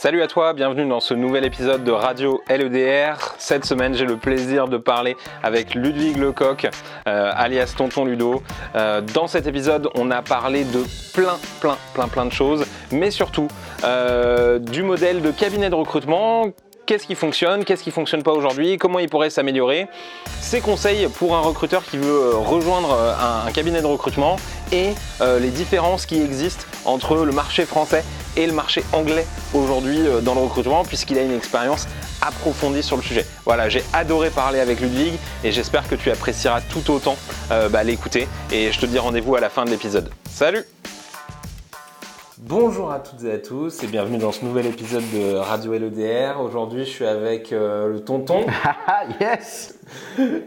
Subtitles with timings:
[0.00, 3.34] Salut à toi, bienvenue dans ce nouvel épisode de Radio LEDR.
[3.36, 6.68] Cette semaine, j'ai le plaisir de parler avec Ludwig Lecoq,
[7.08, 8.40] euh, alias Tonton Ludo.
[8.76, 13.10] Euh, dans cet épisode, on a parlé de plein, plein, plein, plein de choses, mais
[13.10, 13.48] surtout
[13.82, 16.46] euh, du modèle de cabinet de recrutement
[16.88, 19.86] qu'est-ce qui fonctionne, qu'est-ce qui fonctionne pas aujourd'hui, comment il pourrait s'améliorer,
[20.40, 22.92] ses conseils pour un recruteur qui veut rejoindre
[23.46, 24.36] un, cabinet de recrutement
[24.72, 28.02] et les différences qui existent entre le marché français
[28.38, 31.86] et le marché anglais aujourd'hui euh, dans le recrutement puisqu'il a une expérience
[32.22, 33.26] approfondie sur le sujet.
[33.44, 37.16] Voilà, j'ai adoré parler avec Ludwig et j'espère que tu apprécieras tout autant
[37.50, 40.10] euh, bah, l'écouter et je te dis rendez-vous à la fin de l'épisode.
[40.30, 40.64] Salut
[42.48, 46.40] Bonjour à toutes et à tous et bienvenue dans ce nouvel épisode de Radio LEDR.
[46.40, 48.46] Aujourd'hui, je suis avec euh, le tonton.
[49.20, 49.78] yes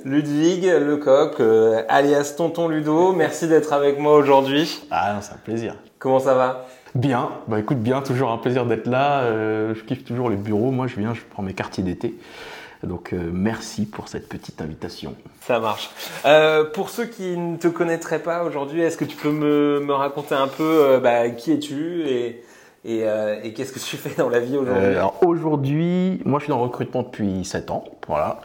[0.04, 1.40] Ludwig Lecoq,
[1.88, 3.14] alias Tonton Ludo.
[3.14, 4.82] Merci d'être avec moi aujourd'hui.
[4.90, 5.76] Ah c'est un plaisir.
[6.00, 6.66] Comment ça va?
[6.96, 9.22] Bien, bah écoute bien, toujours un plaisir d'être là.
[9.22, 10.72] Euh, je kiffe toujours les bureaux.
[10.72, 12.16] Moi, je viens, je prends mes quartiers d'été.
[12.84, 15.16] Donc euh, merci pour cette petite invitation.
[15.42, 15.90] Ça marche.
[16.26, 20.36] Euh, pour ceux qui ne te connaîtraient pas aujourd'hui, est-ce que tu peux me, raconter
[20.36, 22.44] un peu bah, qui es-tu et,
[22.86, 24.86] et, qu'est-ce que tu fais dans la vie aujourd'hui?
[24.86, 27.84] Alors aujourd'hui, moi je suis dans le recrutement depuis 7 ans.
[28.08, 28.42] Voilà.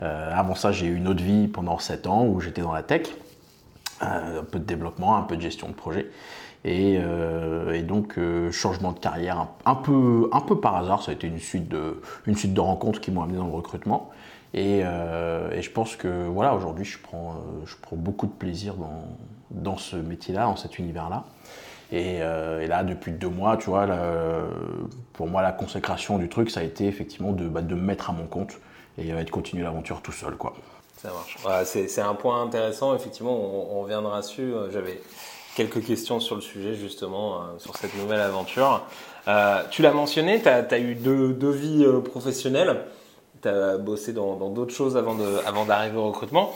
[0.00, 3.08] avant ça, j'ai eu une autre vie pendant 7 ans où j'étais dans la tech.
[4.00, 6.10] un peu de développement, un peu de gestion de projet.
[6.66, 11.14] Euh, et, donc, euh, changement de carrière un, peu, un peu par hasard, ça a
[11.14, 14.10] été une suite de, une suite de rencontres qui m'ont amené dans le recrutement.
[14.54, 19.04] Et, euh, je pense que voilà, aujourd'hui, je prends, je prends beaucoup de plaisir dans,
[19.50, 21.24] dans ce métier-là, dans cet univers-là.
[21.90, 23.86] Et, là, depuis deux mois, tu vois,
[25.14, 28.10] pour moi, la consécration du truc, ça a été effectivement de, bah, de me mettre
[28.10, 28.58] à mon compte
[28.98, 30.34] et de continuer l'aventure tout seul.
[30.34, 30.54] Quoi.
[30.98, 31.38] Ça marche.
[31.64, 34.52] c'est un point intéressant, effectivement, on, on reviendra dessus.
[34.70, 35.00] J'avais
[35.58, 38.82] quelques questions sur le sujet justement, euh, sur cette nouvelle aventure.
[39.26, 42.84] Euh, tu l'as mentionné, tu as, eu deux, vies euh, professionnelles,
[43.42, 46.54] tu as bossé dans d'autres choses avant d'arriver avant au recrutement.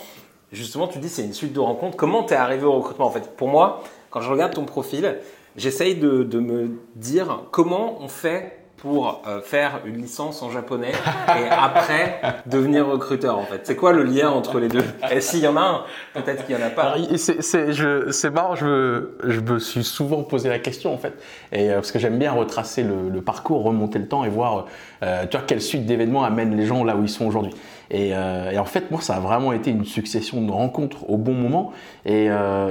[0.53, 1.97] Justement, tu dis c'est une suite de rencontres.
[1.97, 5.19] Comment tu es arrivé au recrutement En fait, pour moi, quand je regarde ton profil,
[5.57, 10.93] j'essaye de, de me dire comment on fait pour euh, faire une licence en japonais
[11.29, 14.85] et après devenir recruteur en fait C'est quoi le lien entre les deux?
[15.11, 15.85] Et s'il y en a un,
[16.15, 16.97] peut-être qu'il y en a pas.
[17.17, 21.15] C'est marrant, je me, je me suis souvent posé la question en fait,
[21.53, 24.67] et euh, parce que j'aime bien retracer le, parcours, remonter le temps et voir,
[25.03, 27.55] euh, tu vois, quelle suite d'événements amène les gens là où ils sont aujourd'hui.
[27.91, 31.73] Et, en fait, moi, ça a vraiment été une succession de rencontres au bon moment,
[32.07, 32.29] et,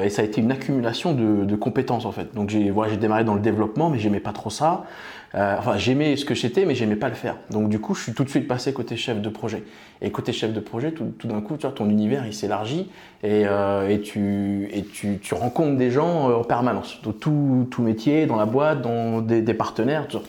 [0.10, 2.34] ça a été une accumulation de, compétences en fait.
[2.34, 4.86] Donc j'ai voilà, démarré dans le développement, mais j'aimais pas trop ça.
[5.34, 7.38] Euh, enfin, j'aimais ce que j'étais, mais j'aimais pas le faire.
[7.50, 9.64] Donc, du coup, je suis tout de suite passé côté chef de projet.
[10.02, 12.90] Et côté chef de projet, tout, d'un coup, tu vois, ton univers, il s'élargit
[13.24, 18.82] et, euh, tu, rencontres des gens euh, en permanence, dans tout, métier, dans la boîte,
[18.82, 20.08] dans des, des partenaires.
[20.08, 20.20] Tout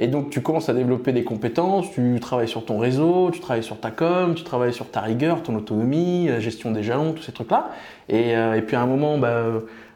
[0.00, 3.62] Et donc, tu commences à développer des compétences, tu travailles sur ton réseau, tu travailles
[3.62, 7.22] sur ta com, tu travailles sur ta rigueur, ton autonomie, la gestion des jalons, tous
[7.22, 7.70] ces trucs-là.
[8.08, 9.44] Et, et puis, à un moment, bah,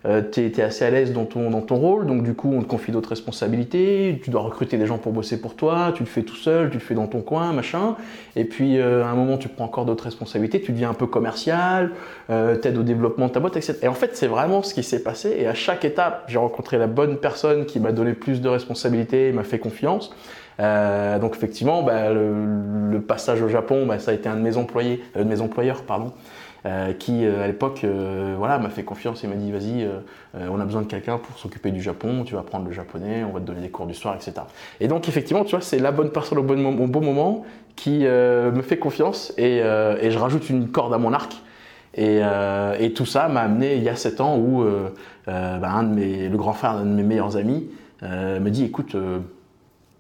[0.06, 2.60] euh, tu es, assez à l'aise dans ton, dans ton rôle, donc du coup on
[2.60, 6.08] te confie d'autres responsabilités, tu dois recruter des gens pour bosser pour toi, tu le
[6.08, 7.96] fais tout seul, tu le fais dans ton coin, machin,
[8.36, 11.06] et puis euh, à un moment tu prends encore d'autres responsabilités, tu deviens un peu
[11.06, 11.90] commercial,
[12.28, 13.78] euh, t'aides au développement de ta boîte, etc.
[13.82, 16.76] Et en fait c'est vraiment ce qui s'est passé, et à chaque étape j'ai rencontré
[16.76, 20.14] la bonne personne qui m'a donné plus de responsabilités, m'a fait confiance.
[20.60, 24.56] Euh, donc effectivement, bah, le, passage au Japon, bah, ça a été un de mes
[24.56, 26.10] employés, de mes employeurs, pardon, euh,
[26.98, 29.86] qui euh, à l'époque euh, voilà, m'a fait confiance et m'a dit vas-y,
[30.34, 33.32] on a besoin de quelqu'un pour s'occuper du Japon, tu vas apprendre le japonais, on
[33.32, 34.32] va te donner des cours du soir, etc.
[34.80, 37.44] Et donc effectivement, tu vois, c'est la bonne personne au bon, moment,
[37.76, 41.34] qui me fait confiance et, je rajoute une corde à mon arc.
[41.96, 42.20] Et,
[42.80, 44.64] et tout ça m'a amené il y a 7 ans où
[45.26, 47.68] bah, un de mes, le grand frère d'un de mes meilleurs amis
[48.02, 48.96] me dit écoute,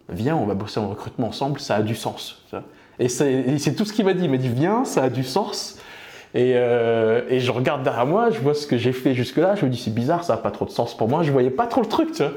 [0.08, 2.42] viens, on va bosser en recrutement ensemble, ça a du sens.
[2.98, 4.24] Et c'est tout ce qu'il m'a dit.
[4.24, 5.78] Il m'a dit viens, ça a du sens.
[6.34, 9.64] Et, euh, et, je regarde derrière moi, je vois ce que j'ai fait jusque-là, je
[9.64, 11.68] me dis c'est bizarre, ça n'a pas trop de sens pour moi, je voyais pas
[11.68, 12.32] trop le truc, tu vois.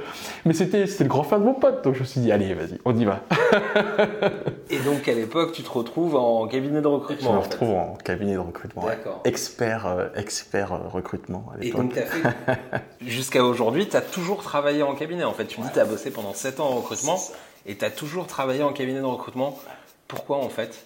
[0.46, 2.78] Mais c'était le grand frère de mon pote, donc je me suis dit allez, vas-y,
[2.86, 3.22] on y va.
[4.70, 7.96] et donc à l'époque, tu te retrouves en cabinet de recrutement Je me retrouve en,
[7.96, 8.86] cabinet de recrutement.
[8.86, 9.22] D'accord.
[9.26, 11.98] Expert, euh, expert euh, recrutement à l'époque.
[11.98, 12.08] Et donc
[13.02, 15.46] jusqu'à aujourd'hui, tu as toujours travaillé en cabinet en fait.
[15.46, 17.18] Tu me dis que tu as bossé pendant 7 ans en recrutement.
[17.66, 19.58] et tu as toujours travaillé en cabinet de recrutement.
[20.08, 20.86] Pourquoi en fait?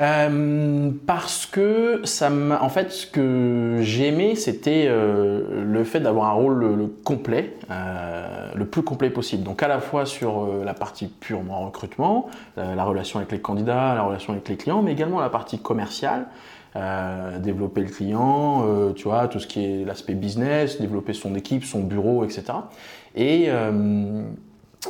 [0.00, 6.32] Euh, parce que ça en fait, ce que j'aimais, c'était euh, le fait d'avoir un
[6.32, 9.42] rôle le, complet, euh, le plus complet possible.
[9.42, 14.02] Donc à la fois sur la partie purement recrutement, la relation avec les candidats, la
[14.02, 16.26] relation avec les clients, mais également la partie commerciale.
[17.40, 21.80] développer le client, tu vois, tout ce qui est l'aspect business, développer son équipe, son
[21.80, 22.44] bureau, etc.
[23.14, 23.50] Et,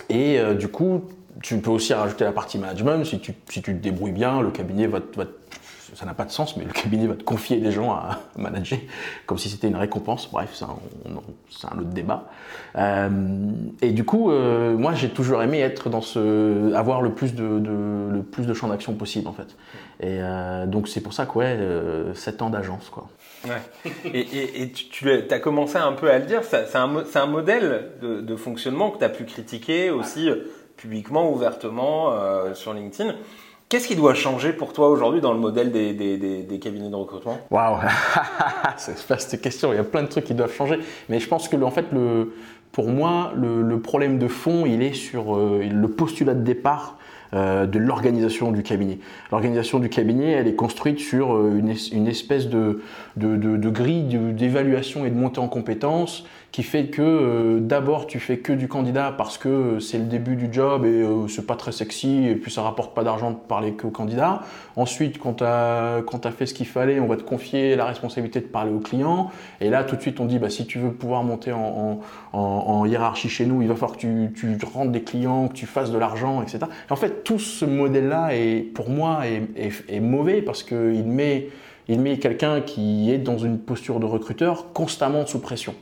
[0.08, 1.02] et du coup,
[1.42, 3.04] tu peux aussi rajouter la partie management.
[3.04, 5.24] Si tu, si tu te débrouilles bien, le cabinet va, va
[5.94, 8.78] ça n'a pas de sens, mais le cabinet va te confier des gens à manager,
[9.26, 10.28] comme si c'était une récompense.
[10.30, 12.30] Bref, c'est un, un, autre débat.
[12.76, 13.08] Euh,
[13.82, 17.58] et du coup, euh, moi, j'ai toujours aimé être dans ce, avoir le plus de,
[17.58, 19.56] de le plus de champs d'action possible, en fait.
[20.00, 21.58] Et euh, donc, c'est pour ça que, ouais,
[22.14, 23.08] 7 ans d'agence, quoi.
[23.44, 23.90] Ouais.
[24.04, 27.26] Et, et, et, tu, tu as commencé un peu à le dire, c'est un, un,
[27.26, 30.30] modèle de, de fonctionnement que tu as pu critiquer aussi
[30.76, 33.14] publiquement, ouvertement euh, sur LinkedIn.
[33.68, 37.38] Qu'est-ce qui doit changer pour toi aujourd'hui dans le modèle des, cabinets de recrutement?
[37.50, 37.78] Waouh
[38.76, 40.78] C'est une vaste question, il y a plein de trucs qui doivent changer.
[41.08, 41.86] Mais je pense que en fait,
[42.70, 46.98] pour moi, le, problème de fond, il est sur euh, le postulat de départ
[47.32, 48.98] euh, de l'organisation du cabinet.
[49.30, 52.82] L'organisation du cabinet, elle est construite sur une, espèce de
[53.16, 58.52] grille d'évaluation et de montée en compétences qui fait que euh, d'abord tu fais que
[58.52, 61.72] du candidat parce que euh, c'est le début du job et euh, c'est pas très
[61.72, 64.42] sexy et puis ça rapporte pas d'argent de parler que au candidat.
[64.76, 68.40] Ensuite, quand tu as, as fait ce qu'il fallait, on va te confier la responsabilité
[68.40, 69.30] de parler au client.
[69.62, 73.30] Et là, tout de suite, on dit bah, si tu veux pouvoir monter en, hiérarchie
[73.30, 75.98] chez nous, il va falloir que tu, tu rentres des clients, que tu fasses de
[75.98, 76.58] l'argent, etc.
[76.88, 78.30] Et en fait, tout ce modèle-là,
[78.74, 81.48] pour moi, est mauvais parce qu'il met,
[81.88, 85.74] il met quelqu'un qui est dans une posture de recruteur constamment sous pression.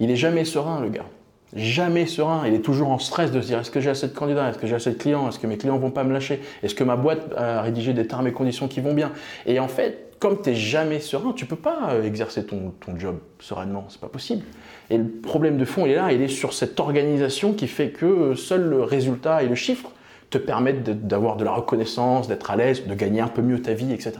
[0.00, 1.06] Il est jamais serein, le gars.
[1.54, 2.46] Jamais serein.
[2.46, 4.48] Il est toujours en stress de se dire est-ce que j'ai assez de candidats?
[4.48, 5.28] Est-ce que j'ai assez de clients?
[5.28, 6.40] Est-ce que mes clients vont pas me lâcher?
[6.62, 9.12] Est-ce que ma boîte a rédigé des termes et conditions qui vont bien?
[9.46, 12.98] Et en fait, comme tu n'es jamais serein, tu peux pas euh, exercer ton, ton
[12.98, 13.86] job sereinement.
[13.88, 14.44] C'est pas possible.
[14.90, 16.12] Et le problème de fond, il est là.
[16.12, 19.90] Il est sur cette organisation qui fait que euh, seul le résultat et le chiffre
[20.30, 23.74] te permettent d'avoir de la reconnaissance, d'être à l'aise, de gagner un peu mieux ta
[23.74, 24.12] vie, etc.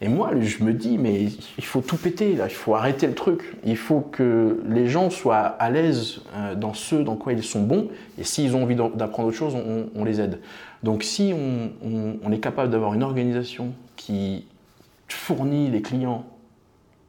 [0.00, 1.24] Et moi, je me dis, mais
[1.58, 3.56] il faut tout péter, là, il faut arrêter le truc.
[3.64, 7.62] Il faut que les gens soient à l'aise euh, dans ce dans quoi ils sont
[7.62, 10.40] bons, et s'ils ont envie d'apprendre autre chose, on, les aide.
[10.84, 14.46] Donc si on, est capable d'avoir une organisation qui
[15.08, 16.24] fournit les clients,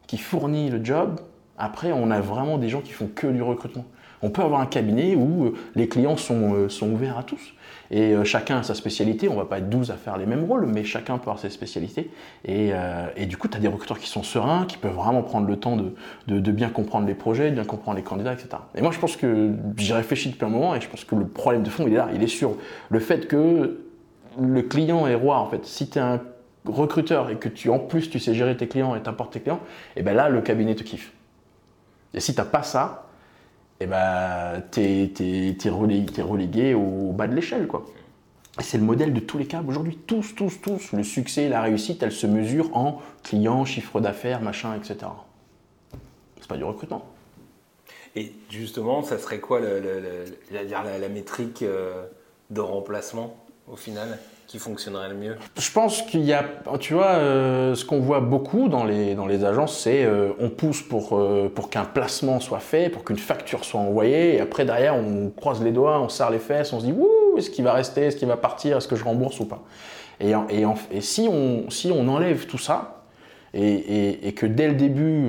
[0.08, 1.20] qui fournit le job,
[1.58, 3.84] après, on a vraiment des gens qui font que du recrutement.
[4.22, 7.54] On peut avoir un cabinet où euh, les clients sont, euh, sont ouverts à tous.
[7.90, 9.28] Et euh, chacun a sa spécialité.
[9.28, 11.50] On va pas être 12 à faire les mêmes rôles, mais chacun peut avoir ses
[11.50, 12.10] spécialités.
[12.44, 12.72] Et,
[13.16, 15.56] et du coup, tu as des recruteurs qui sont sereins, qui peuvent vraiment prendre le
[15.56, 15.92] temps de,
[16.28, 18.48] de, bien comprendre les projets, de bien comprendre les candidats, etc.
[18.74, 21.26] Et moi, je pense que j'y réfléchi depuis un moment et je pense que le
[21.26, 22.08] problème de fond, il est là.
[22.14, 22.56] Il est sur
[22.90, 23.80] le fait que
[24.38, 25.66] le client est roi, en fait.
[25.66, 26.20] Si tu es un
[26.66, 29.60] recruteur et que tu, en plus, tu sais gérer tes clients et t'apportes tes clients,
[29.96, 31.12] et ben là, le cabinet te kiffe.
[32.14, 33.09] Et si tu pas ça,
[33.80, 37.66] eh ben, t'es es, relégué, relégué, au bas de l'échelle.
[37.66, 37.86] quoi.
[38.58, 39.98] Et c'est le modèle de tous les cas aujourd'hui.
[40.06, 40.92] Tous, tous, tous.
[40.92, 45.10] Le succès, la réussite, elle se mesure en clients, chiffre d'affaires, machin, etc.
[46.38, 47.06] C'est pas du recrutement.
[48.16, 49.80] Et justement, ça serait quoi le,
[50.50, 52.04] la, la, métrique euh,
[52.50, 53.36] de remplacement
[53.70, 54.18] au final?
[54.58, 55.36] Fonctionnerait le mieux.
[55.56, 56.44] Je pense qu'il y a,
[56.78, 60.48] tu vois, euh, ce qu'on voit beaucoup dans les, dans les agences, c'est euh, on
[60.48, 64.64] pousse pour, euh, pour qu'un placement soit fait, pour qu'une facture soit envoyée, et après
[64.64, 67.64] derrière on croise les doigts, on serre les fesses, on se dit Ouh, est-ce qu'il
[67.64, 69.62] va rester, est-ce qu'il va partir, est-ce que je rembourse ou pas?
[70.20, 72.96] Et, et, et si, on, si on enlève tout ça,
[73.52, 75.24] et, que dès le début,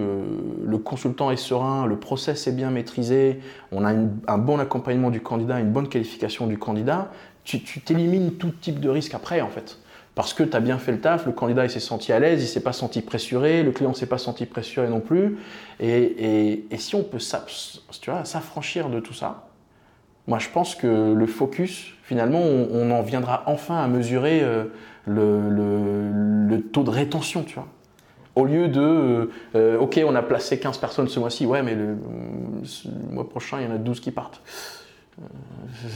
[0.63, 3.39] le consultant est serein, le process est bien maîtrisé,
[3.71, 7.09] on a un bon accompagnement du candidat, une bonne qualification du candidat,
[7.43, 9.77] tu t'élimines tout type de risque après en fait.
[10.13, 12.47] Parce que tu as bien fait le taf, le candidat s'est senti à l'aise, il
[12.47, 15.37] s'est pas senti pressuré, le client s'est pas senti pressuré non plus.
[15.79, 19.47] Et, si on peut s'affranchir de tout ça,
[20.27, 24.65] moi je pense que le focus, finalement, on, en viendra enfin à mesurer euh,
[25.07, 27.67] le, taux de rétention, tu vois.
[28.35, 31.75] Au lieu de, euh, euh, ok, on a placé 15 personnes ce mois-ci, ouais, mais
[31.75, 31.97] le,
[33.11, 34.41] mois prochain, il y en a 12 qui partent.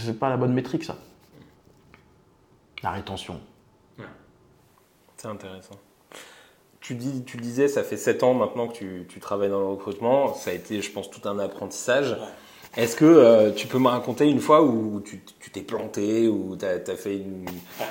[0.05, 0.95] c'est pas la bonne métrique, ça
[2.85, 3.41] la rétention.
[5.17, 5.79] C'est intéressant.
[6.81, 9.65] Tu, dis, tu disais, ça fait 7 ans maintenant que tu, tu, travailles dans le
[9.65, 10.35] recrutement.
[10.35, 12.15] Ça a été, je pense, tout un apprentissage.
[12.77, 15.19] Est-ce que euh, tu peux me raconter une fois où tu
[15.51, 17.45] t'es planté, ou tu as, fait une,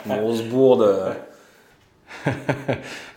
[0.06, 1.16] grosse bourde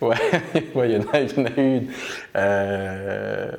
[0.00, 0.16] ouais,
[0.60, 1.92] il y, en a, y en a une.
[2.34, 3.52] Euh,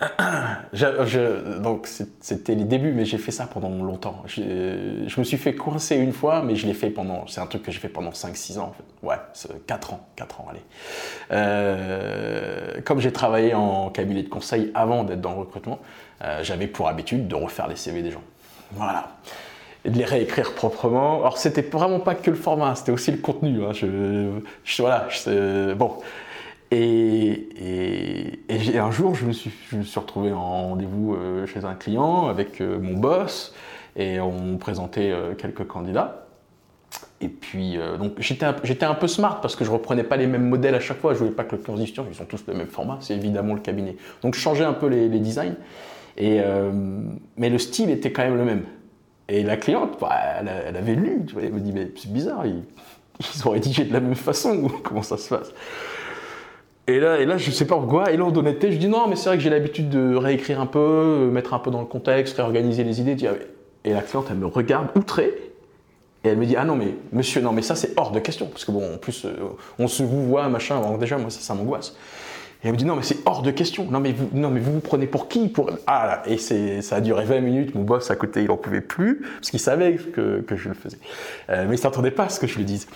[1.62, 1.88] Donc
[2.20, 4.22] c'était les débuts, mais j'ai fait ça pendant longtemps.
[4.26, 4.40] Je,
[5.18, 7.26] me suis fait coincer une fois, mais je l'ai fait pendant.
[7.26, 8.72] C'est un truc que j'ai fait pendant 5-6 ans.
[9.02, 9.16] Ouais,
[9.66, 10.62] 4 ans, 4 ans, allez.
[11.32, 15.78] Euh, comme j'ai travaillé en cabinet de conseil avant d'être dans le recrutement,
[16.22, 18.22] euh, j'avais pour habitude de refaire les CV des gens.
[18.72, 19.08] Voilà.
[19.84, 21.20] Et de les réécrire proprement.
[21.20, 23.64] Alors c'était vraiment pas que le format, c'était aussi le contenu.
[23.64, 23.72] hein.
[24.78, 25.08] Voilà,
[25.74, 25.98] bon.
[26.70, 27.48] Et,
[28.78, 29.50] un jour, je me, suis,
[29.96, 33.54] retrouvé en rendez-vous euh, chez un client avec euh, mon boss
[33.96, 36.26] et on présentait euh, quelques candidats.
[37.20, 38.46] Et puis, donc j'étais
[38.86, 41.12] un, peu smart parce que je reprenais pas les mêmes modèles à chaque fois.
[41.12, 42.96] Je voulais pas que le client se ils sont tous le même format.
[43.00, 43.96] C'est évidemment le cabinet.
[44.22, 45.56] Donc je changeais un peu les, designs.
[46.16, 46.40] Et,
[47.36, 48.62] mais le style était quand même le même.
[49.28, 51.22] Et la cliente, bah, elle, avait lu.
[51.26, 52.62] Tu vois, elle me dit, mais c'est bizarre, ils,
[53.46, 54.68] ont rédigé de la même façon.
[54.82, 55.52] Comment ça se passe?
[56.86, 59.16] Et là, et là, je sais pas pourquoi, et là, d'honnêteté, je dis non, mais
[59.16, 61.86] c'est vrai que j'ai l'habitude de réécrire un peu, euh, mettre un peu dans le
[61.86, 63.16] contexte, réorganiser les idées.
[63.84, 65.32] Et la cliente, elle me regarde outrée,
[66.24, 68.46] et elle me dit, ah non, mais monsieur, non, mais ça, c'est hors de question.
[68.46, 69.30] Parce que bon, en plus, euh,
[69.78, 71.96] on se vous voit, machin, alors déjà, moi, ça, ça m'angoisse.
[72.62, 73.86] Et elle me dit, non, mais c'est hors de question.
[73.90, 75.70] Non, mais vous, non, mais vous vous prenez pour qui pour...
[75.86, 77.74] Ah, là, et c'est, ça a duré 20 minutes.
[77.74, 80.74] Mon boss à côté, il en pouvait plus, parce qu'il savait que, que je le
[80.74, 80.98] faisais.
[81.48, 82.86] Euh, mais il s'attendait pas à ce que je le dise.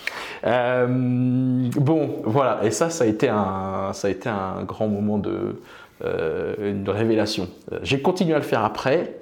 [0.44, 2.60] Euh, bon, voilà.
[2.62, 5.62] Et ça, ça a été un, ça a été un grand moment de,
[6.04, 7.48] euh, une révélation.
[7.82, 9.14] J'ai continué à le faire après.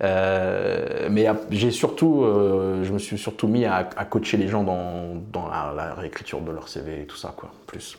[0.00, 2.24] Mais j'ai surtout,
[2.82, 6.40] je me suis surtout mis à, à coacher les gens dans, dans la, la réécriture
[6.40, 7.98] de leur CV et tout ça, quoi, plus.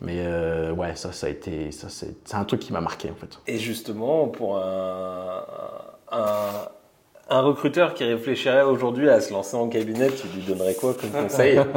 [0.00, 3.10] Mais euh, ouais, ça, ça a été, ça, c'est c'est un truc qui m'a marqué
[3.10, 3.38] en fait.
[3.46, 5.42] Et justement, pour un,
[6.12, 6.68] un,
[7.30, 11.10] un recruteur qui réfléchirait aujourd'hui à se lancer en cabinet, tu lui donnerais quoi comme
[11.10, 11.60] conseil?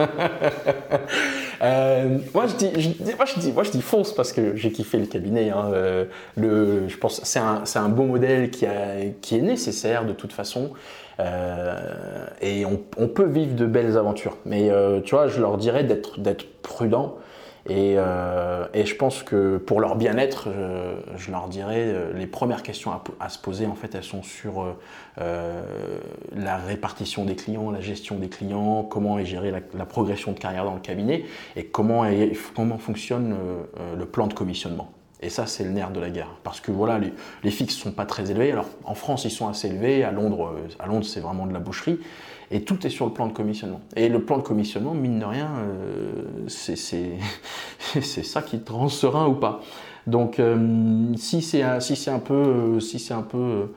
[1.63, 4.55] Euh, moi, je dis, je dis- moi, je dis, moi, je dis fonce parce que
[4.55, 5.51] j'ai kiffé le cabinet.
[5.51, 5.69] hein.
[5.73, 9.41] Euh, le, je pense, que c'est un, c'est un bon modèle qui, a, qui est
[9.41, 10.71] nécessaire de toute façon.
[11.19, 14.37] Euh, et on, on peut vivre de belles aventures.
[14.43, 14.71] Mais
[15.05, 17.17] tu vois, je leur dirais d'être, d'être prudent.
[17.69, 22.25] Et, euh, et je pense que pour leur bien-être, je, je leur dirais euh, les
[22.25, 24.73] premières questions à, se poser, en fait, elles sont sur euh,
[25.19, 25.61] euh,
[26.33, 30.63] la répartition des clients, la gestion des clients, comment est gérée la, progression de carrière
[30.63, 31.25] dans le cabinet
[31.57, 32.05] et comment,
[32.55, 34.91] comment fonctionne euh, euh, le plan de commissionnement.
[35.21, 36.35] Et ça, c'est le nerf de la guerre.
[36.43, 36.99] Parce que voilà,
[37.43, 38.51] les, fixes ne sont pas très élevés.
[38.51, 40.03] Alors, en France, ils sont assez élevés.
[40.03, 41.99] À Londres, euh, à Londres c'est vraiment de la boucherie.
[42.51, 43.79] Et tout est sur le plan de commissionnement.
[43.95, 46.75] Et le plan de commissionnement, mine de rien, euh, c'est
[48.23, 49.61] ça qui te rend serein ou pas.
[50.05, 52.79] Donc, euh, si c'est un, peu, euh,
[53.11, 53.67] un peu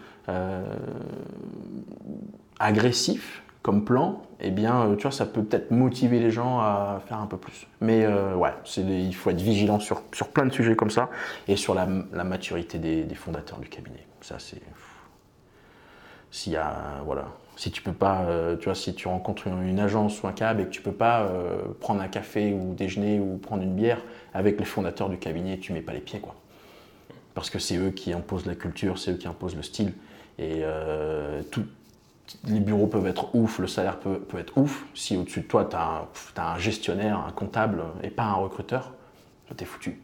[2.59, 7.19] agressif comme plan, eh bien, tu vois, ça peut peut-être motiver les gens à faire
[7.19, 7.69] un peu plus.
[7.81, 11.11] Mais ouais, il faut être vigilant sur, sur plein de sujets comme ça
[11.47, 14.04] et sur la, la maturité des, des fondateurs du cabinet.
[14.21, 14.61] Ça, c'est.
[16.31, 17.00] S'il y a.
[17.04, 17.26] Voilà.
[17.56, 18.23] Si tu peux pas.
[18.25, 20.82] euh, tu vois, si tu rencontres une, une agence ou un cab et que tu
[20.82, 24.00] peux pas euh, prendre un café ou déjeuner ou prendre une bière
[24.32, 26.34] avec les fondateurs du cabinet, tu mets pas les pieds, quoi.
[27.34, 29.92] Parce que c'est eux qui imposent la culture, c'est eux qui imposent le style.
[30.38, 31.42] Et euh,
[32.44, 34.84] les bureaux peuvent être ouf, le salaire peut, peut être ouf.
[34.94, 38.92] Si au-dessus de toi, tu as, un gestionnaire, un comptable et pas un recruteur,
[39.56, 40.00] t'es foutu.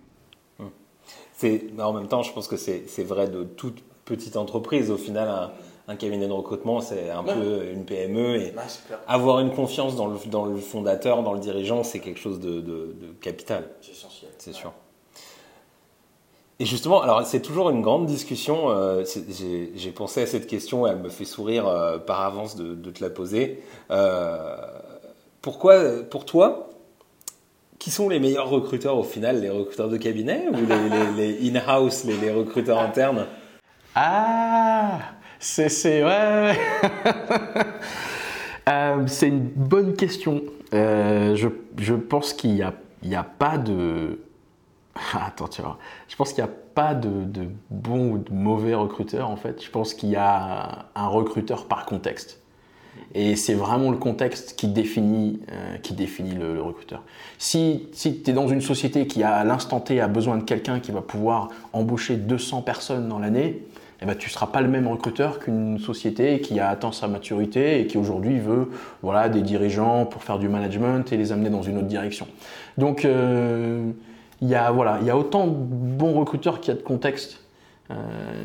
[1.33, 4.91] C'est, mais en même temps, je pense que c'est, vrai de toute petite entreprise.
[4.91, 5.51] Au final,
[5.89, 7.35] un cabinet de recrutement, c'est un Ouais.
[7.35, 8.37] peu une PME.
[8.37, 8.55] Et
[9.09, 12.61] avoir une confiance dans le, dans le fondateur, dans le dirigeant, c'est quelque chose de,
[12.61, 14.31] de- de capital, C'est essentiel.
[14.39, 14.73] c'est sûr.
[16.63, 18.69] Et justement, alors c'est toujours une grande discussion.
[18.71, 19.03] euh,
[19.75, 23.03] j'ai, pensé à cette question, elle me fait sourire euh, par avance de, de te
[23.03, 23.63] la poser.
[23.91, 24.57] Euh,
[25.41, 26.69] pourquoi, pour toi,
[27.79, 31.51] qui sont les meilleurs recruteurs au final Les recruteurs de cabinet ou les, les- les
[31.51, 33.25] in-house, les, les recruteurs internes?
[33.95, 34.99] Ah
[35.41, 36.05] C'est.
[36.05, 36.57] Ouais.
[38.69, 40.43] Euh, c'est une bonne question.
[40.75, 44.21] Euh, je, je pense qu'il n'y a, y a pas de.
[45.15, 45.79] Attends, tu vois.
[46.09, 49.65] Je pense qu'il n'y a pas de, de bon ou de mauvais recruteur en fait.
[49.65, 52.41] Je pense qu'il y a un recruteur par contexte.
[53.15, 57.03] Et c'est vraiment le contexte qui définit, euh, qui définit le, le recruteur.
[57.39, 60.79] Si, si tu es dans une société qui à l'instant T a besoin de quelqu'un
[60.79, 63.63] qui va pouvoir embaucher 200 personnes dans l'année,
[64.03, 67.07] eh ben, tu ne seras pas le même recruteur qu'une société qui a atteint sa
[67.09, 68.69] maturité et qui aujourd'hui veut
[69.03, 72.27] voilà, des dirigeants pour faire du management et les amener dans une autre direction.
[72.79, 73.91] Donc euh,
[74.41, 76.85] il y, a, voilà, il y a autant de bons recruteurs qu'il y a de
[76.85, 77.41] contextes
[77.91, 77.95] euh,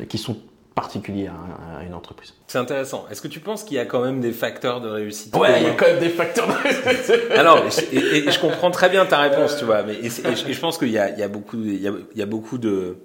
[0.08, 0.36] qui sont
[0.74, 2.34] particuliers à, à une entreprise.
[2.48, 3.06] C'est intéressant.
[3.10, 5.66] Est-ce que tu penses qu'il y a quand même des facteurs de réussite Ouais, il
[5.68, 6.52] y a quand même des facteurs de...
[7.64, 9.82] Mais je- et, et je comprends très bien ta réponse, tu vois.
[9.84, 11.88] Mais et, je, et je pense qu'il y a, il y a beaucoup, il y
[11.88, 12.98] a, il y a beaucoup de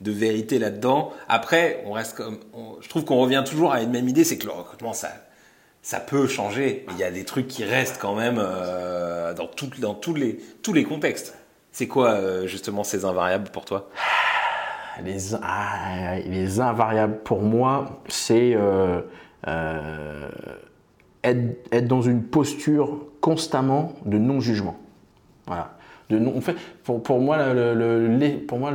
[0.00, 1.12] de vérité là-dedans.
[1.28, 2.38] Après, on reste comme,
[2.80, 5.10] je trouve qu'on revient toujours à une même idée, c'est que le recrutement, ça,
[5.82, 9.94] ça peut changer, il y a des trucs qui restent quand même euh, dans, dans
[9.94, 11.36] tous, les, tous les contextes.
[11.72, 13.88] C'est quoi euh, justement ces invariables pour toi?
[15.04, 19.00] Les, ah, les, invariables pour moi, c'est euh,
[21.24, 24.76] être, être, dans une posture constamment de non-jugement.
[25.46, 25.78] Voilà.
[26.10, 27.38] De fait, pour, moi,
[28.48, 28.72] pour moi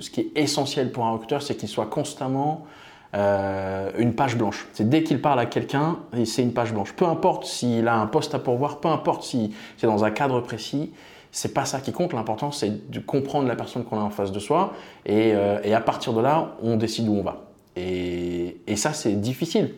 [0.00, 2.66] ce qui est essentiel pour un recruteur, c'est qu'il soit constamment
[3.14, 4.66] euh, une page blanche.
[4.72, 6.92] C'est dès qu'il parle à quelqu'un, c'est une page blanche.
[6.92, 10.40] Peu importe s'il a un poste à pourvoir, peu importe si c'est dans un cadre
[10.40, 10.92] précis,
[11.30, 12.12] c'est pas ça qui compte.
[12.12, 14.74] L'important, c'est de comprendre la personne qu'on a en face de soi
[15.06, 17.44] et, euh, à partir de là, on décide où on va.
[17.76, 19.72] Et ça, c'est difficile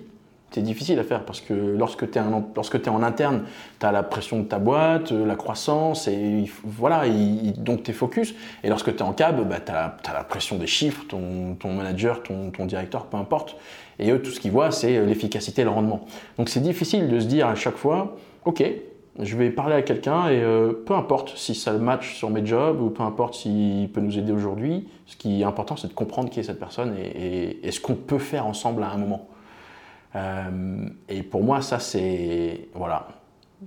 [0.51, 3.45] c'est difficile à faire parce que lorsque tu es, en interne,
[3.79, 7.05] tu as la pression de ta boîte, la croissance, et voilà,
[7.57, 8.35] donc tu es focus.
[8.65, 12.23] Et lorsque tu es en cab, bah, tu as, la pression des chiffres, ton, manager,
[12.23, 13.57] ton, directeur, peu importe.
[13.99, 16.07] Et eux, tout ce qu'ils voient, c'est l'efficacité et le rendement.
[16.37, 18.65] Donc c'est difficile de se dire à chaque fois, OK,
[19.19, 22.81] je vais parler à quelqu'un et euh, peu importe si ça match sur mes jobs
[22.81, 26.31] ou peu importe s'il peut nous aider aujourd'hui, ce qui est important, c'est de comprendre
[26.31, 29.29] qui est cette personne et ce qu'on peut faire ensemble à un moment.
[30.15, 33.09] Euh, et pour moi, ça, c'est voilà,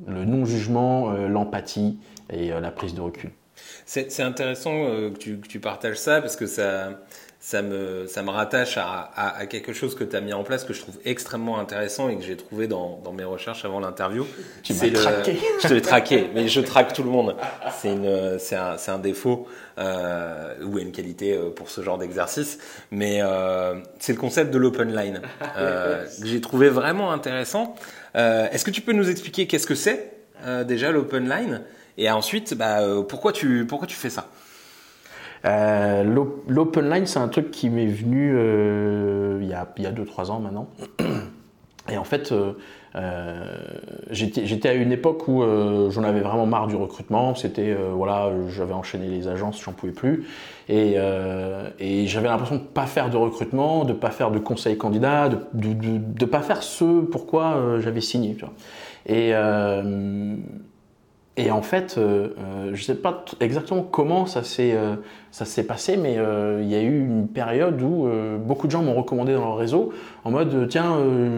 [0.07, 3.31] le non-jugement, euh, l'empathie et euh, la prise de recul.
[3.85, 6.99] C'est intéressant que tu, que, tu, partages ça parce que ça,
[7.43, 10.63] ça me, ça me rattache à, à, quelque chose que tu as mis en place
[10.63, 14.25] que je trouve extrêmement intéressant et que j'ai trouvé dans, dans, mes recherches avant l'interview.
[14.63, 15.37] Tu m'as traqué.
[15.61, 17.35] Je te l'ai traqué, mais je traque tout le monde.
[17.77, 19.45] C'est un, un défaut
[19.77, 22.59] euh, ou une qualité euh, pour ce genre d'exercice.
[22.91, 25.21] Mais euh, c'est le concept de l'open line
[25.57, 27.75] euh, que j'ai trouvé vraiment intéressant.
[28.15, 30.13] Est-ce que tu peux nous expliquer qu'est-ce que c'est
[30.65, 31.61] déjà l'open line?
[31.97, 34.29] Et ensuite bah, pourquoi, tu, pourquoi tu fais ça?
[35.45, 36.03] Euh,
[36.47, 40.67] L'open line, c'est un truc qui m'est venu euh, il y a 2-3 ans maintenant.
[41.91, 42.53] Et en fait, euh,
[42.95, 43.57] euh
[44.09, 45.43] j'étais à une époque où
[45.89, 47.35] j'en avais vraiment marre du recrutement.
[47.35, 50.25] C'était, voilà, j'avais enchaîné les agences, j'en pouvais plus.
[50.69, 50.95] Et,
[52.05, 55.29] j'avais l'impression de ne pas faire de recrutement, de ne pas faire de conseil candidat,
[55.53, 55.67] de
[56.21, 58.37] ne pas faire ce pourquoi j'avais signé.
[59.07, 59.33] Et
[61.35, 64.95] et en fait, euh, euh, je ne sais pas exactement comment ça s'est euh,
[65.67, 69.45] passé, mais il y a eu une période où beaucoup de gens m'ont recommandé dans
[69.45, 69.93] leur réseau
[70.25, 70.95] en mode tiens,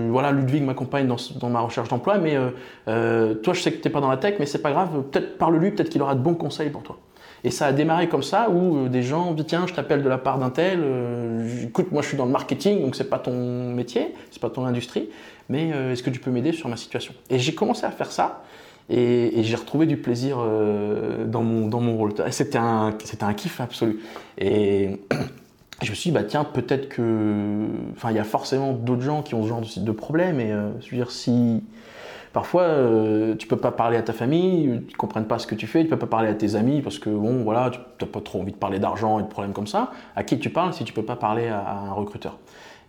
[0.09, 2.35] voilà, Ludwig m'accompagne dans, dans, ma recherche d'emploi, mais
[2.85, 5.37] toi, je sais que tu n'es pas dans la tech, mais c'est pas grave, peut-être
[5.37, 6.97] parle-lui, peut-être qu'il aura de bons conseils pour toi.
[7.45, 10.17] Et ça a démarré comme ça, où des gens disent tiens, je t'appelle de la
[10.17, 10.83] part d'un tel,
[11.63, 14.65] écoute, moi je suis dans le marketing, donc c'est pas ton métier, c'est pas ton
[14.65, 15.09] industrie,
[15.47, 17.13] mais est-ce que tu peux m'aider sur ma situation?
[17.29, 18.43] Et j'ai commencé à faire ça.
[18.89, 22.13] Et, j'ai retrouvé du plaisir euh, dans, mon, dans mon rôle.
[22.31, 23.99] C'était un, un kiff absolu.
[24.37, 25.01] Et
[25.81, 27.65] je me suis dit, bah tiens, peut-être que.
[27.95, 30.39] Enfin, il y a forcément d'autres gens qui ont ce genre de, de problème.
[30.39, 31.63] Et euh, je veux dire, si.
[32.31, 35.67] Parfois, euh, tu peux pas parler à ta famille, ils comprennent pas ce que tu
[35.67, 38.19] fais, tu peux pas parler à tes amis parce que bon, voilà, tu n'as pas
[38.19, 39.91] trop envie de parler d'argent et de problèmes comme ça.
[40.17, 42.37] À qui tu parles si tu peux pas parler à, à un recruteur?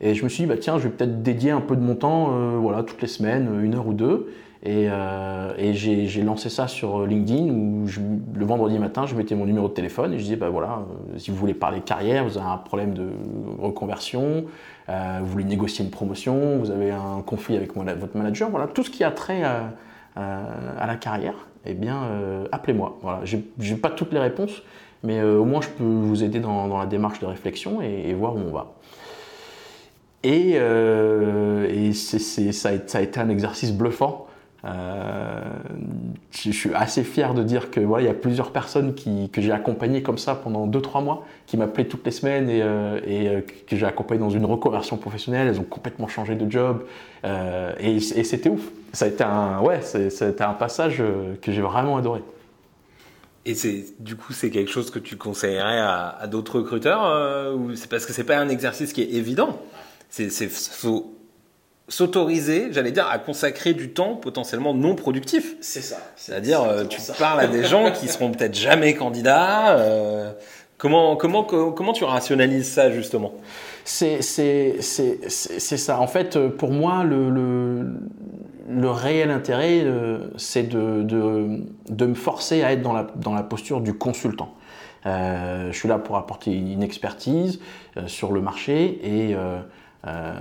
[0.01, 1.95] Et je me suis dit, bah tiens, je vais peut-être dédier un peu de mon
[1.95, 4.33] temps, euh, voilà, toutes les semaines, une heure ou deux,
[4.67, 7.87] et, euh, j'ai lancé ça sur LinkedIn où
[8.35, 10.81] le vendredi matin, je mettais mon numéro de téléphone et je disais, bah voilà,
[11.15, 13.09] euh, si vous voulez parler carrière, vous avez un problème de
[13.61, 14.45] reconversion,
[14.89, 18.83] euh, vous voulez négocier une promotion, vous avez un conflit avec votre manager, voilà, tout
[18.83, 19.71] ce qui a trait à,
[20.17, 22.01] la carrière, eh bien,
[22.51, 22.99] appelez-moi.
[23.03, 24.63] Voilà, j'ai pas toutes les réponses,
[25.05, 28.41] mais au moins je peux vous aider dans, la démarche de réflexion et, voir où
[28.41, 28.73] on va.
[30.25, 30.55] Et,
[31.93, 34.27] ça a été un exercice bluffant
[34.65, 35.43] euh,
[36.31, 39.41] je suis assez fier de dire que voilà, il y a plusieurs personnes qui, que
[39.41, 43.41] j'ai accompagnées comme ça pendant 2-3 mois, qui m'appelaient toutes les semaines et, euh, euh,
[43.67, 45.49] que j'ai accompagné dans une reconversion professionnelle.
[45.49, 46.85] Elles ont complètement changé de job
[47.81, 48.63] et, c'était ouf.
[48.93, 51.03] Ça a été un, ouais, c'était un passage
[51.43, 52.23] que j'ai vraiment adoré.
[53.45, 53.55] Et
[54.01, 58.25] du coup c'est quelque chose que tu conseillerais à, d'autres recruteurs c'est parce que c'est
[58.25, 59.61] pas un exercice qui est évident?
[60.09, 61.16] C'est faut
[61.89, 65.57] s'autoriser, j'allais dire, à consacrer du temps potentiellement non productif.
[65.61, 65.99] C'est ça.
[66.17, 69.77] C'est-à-dire, euh, tu parles à des gens qui seront peut-être jamais candidats.
[69.79, 70.33] Euh,
[70.79, 73.35] comment, comment, comment tu rationalises ça justement?
[73.85, 76.01] C'est ça.
[76.01, 77.95] En fait, pour moi, le, le,
[78.69, 83.33] le réel intérêt, euh, c'est de, de, de, me forcer à être dans la, dans
[83.33, 84.55] la posture du consultant.
[85.07, 87.61] Euh, je suis là pour apporter une expertise
[88.09, 89.37] sur le marché et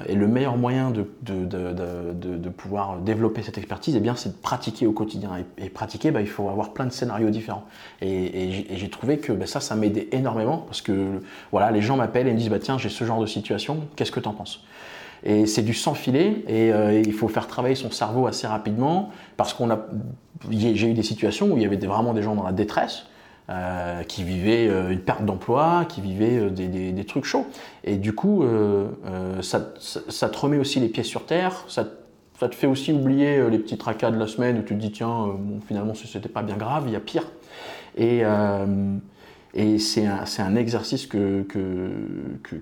[0.08, 4.91] et le meilleur moyen de, de, pouvoir développer cette expertise, eh c'est de pratiquer au
[4.91, 5.32] quotidien.
[5.58, 7.65] Et, pratiquer, bah, il faut avoir plein de scénarios différents.
[8.01, 12.28] Et, j'ai trouvé que bah, ça, ça m'aidait énormément parce que voilà, les gens m'appellent
[12.28, 14.63] et me disent bah, Tiens, j'ai ce genre de situation, qu'est-ce que tu en penses?
[15.23, 19.56] Et c'est du sans filet et il faut faire travailler son cerveau assez rapidement parce
[19.56, 19.88] qu'on a
[20.51, 23.06] j'ai eu des situations où il y avait vraiment des gens dans la détresse
[23.47, 27.45] euh, qui vivaient euh, une perte d'emploi, qui vivaient euh, des, trucs chauds.
[27.84, 28.43] Et du coup,
[29.41, 33.77] ça, te remet aussi les pieds sur terre, ça, te fait aussi oublier les petits
[33.77, 35.27] tracas de la semaine où tu te dis tiens,
[35.67, 37.25] finalement, c'était pas bien grave, il y a pire.
[37.97, 38.23] Et,
[39.77, 41.45] c'est un, exercice que,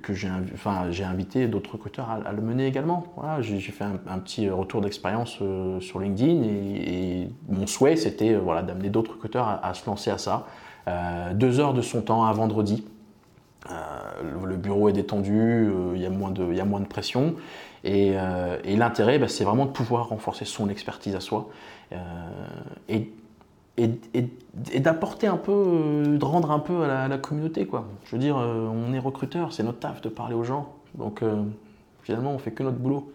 [0.09, 3.05] j'ai invité d'autres recruteurs à, le mener également.
[3.39, 5.39] J'ai fait un, petit retour d'expérience
[5.79, 10.45] sur LinkedIn et, mon souhait c'était voilà, d'amener d'autres recruteurs à, se lancer à ça,
[11.33, 12.85] deux heures de son temps à vendredi.
[13.71, 16.85] Euh, le bureau est détendu, euh, il y, a moins de, y a moins de
[16.85, 17.35] pression.
[17.83, 18.15] Et,
[18.65, 21.49] l'intérêt, bah, c'est vraiment de pouvoir renforcer son expertise à soi.
[22.89, 23.11] et
[23.75, 23.89] et,
[24.79, 27.65] d'apporter un peu, de rendre un peu à la, communauté.
[27.65, 27.87] Quoi.
[28.05, 30.73] Je veux dire, on est recruteur, c'est notre taf de parler aux gens.
[30.93, 31.23] Donc
[32.03, 33.11] finalement, on fait que notre boulot.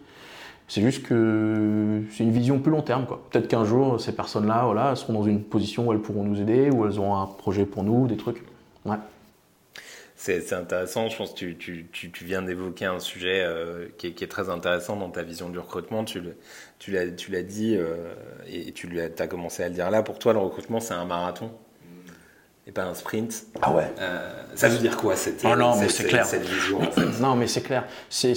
[0.69, 3.07] C'est juste que c'est une vision plus long terme.
[3.31, 6.69] Peut-être qu'un jour, ces personnes-là voilà, seront dans une position où elles pourront nous aider,
[6.69, 8.43] où elles auront un projet pour nous, des trucs.
[8.85, 8.97] Ouais.
[10.15, 14.11] C'est intéressant, je pense que tu, tu, tu, viens d'évoquer un sujet euh, qui, est,
[14.11, 16.03] qui, est, très intéressant dans ta vision du recrutement.
[16.03, 16.21] Tu
[16.91, 18.13] l'as dit euh,
[18.47, 20.03] et tu as commencé à le dire là.
[20.03, 21.51] Pour toi, le recrutement, c'est un marathon?
[22.69, 23.47] Et pas un sprint.
[23.61, 23.91] Ah ouais.
[23.99, 26.25] Euh, ça veut dire quoi cette, oh non, mais c'est clair.
[26.25, 26.79] cette vision
[27.19, 27.85] Non, mais c'est clair.
[28.09, 28.35] C'est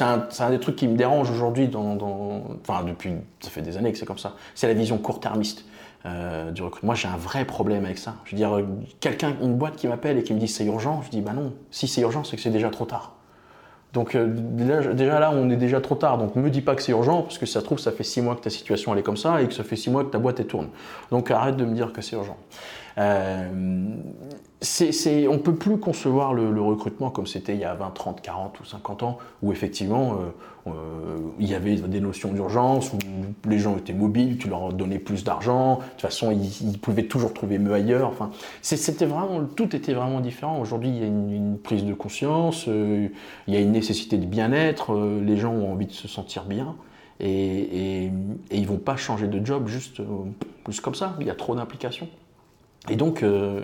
[0.00, 3.76] un, un, des trucs qui me dérange aujourd'hui, dans, dans, enfin depuis, ça fait des
[3.76, 4.34] années que c'est comme ça.
[4.56, 5.64] C'est la vision court-termiste.
[6.06, 6.88] Euh, du recrutement.
[6.88, 8.16] Moi, j'ai un vrai problème avec ça.
[8.26, 8.60] Je veux dire,
[9.00, 11.54] quelqu'un, une boîte qui m'appelle et qui me dit c'est urgent, je dis bah non.
[11.70, 13.14] Si c'est urgent, c'est que c'est déjà trop tard.
[13.94, 16.18] Donc euh, déjà, là, on est déjà trop tard.
[16.18, 18.02] Donc ne me dis pas que c'est urgent, parce que ça se trouve, ça fait
[18.02, 20.04] six mois que ta situation elle est comme ça et que ça fait six mois
[20.04, 20.68] que ta boîte elle tourne.
[21.10, 22.36] Donc arrête de me dire que c'est urgent.
[22.98, 23.48] Euh,
[25.28, 28.60] on ne peut plus concevoir le, recrutement comme c'était il y a 20, 30, 40
[28.60, 32.98] ou 50 ans, où effectivement euh, euh, il y avait des notions d'urgence, où
[33.48, 37.34] les gens étaient mobiles, tu leur donnais plus d'argent, de toute façon ils, pouvaient toujours
[37.34, 38.08] trouver mieux ailleurs.
[38.08, 38.30] Enfin,
[38.62, 40.58] c'était vraiment, tout était vraiment différent.
[40.60, 43.10] Aujourd'hui il y a une, prise de conscience, il
[43.48, 46.74] y a une nécessité de bien-être, les gens ont envie de se sentir bien.
[47.20, 48.10] Et,
[48.50, 50.00] ils vont pas changer de job juste,
[50.68, 51.16] juste comme ça.
[51.20, 52.08] Il y a trop d'implications.
[52.90, 53.62] Et donc, euh,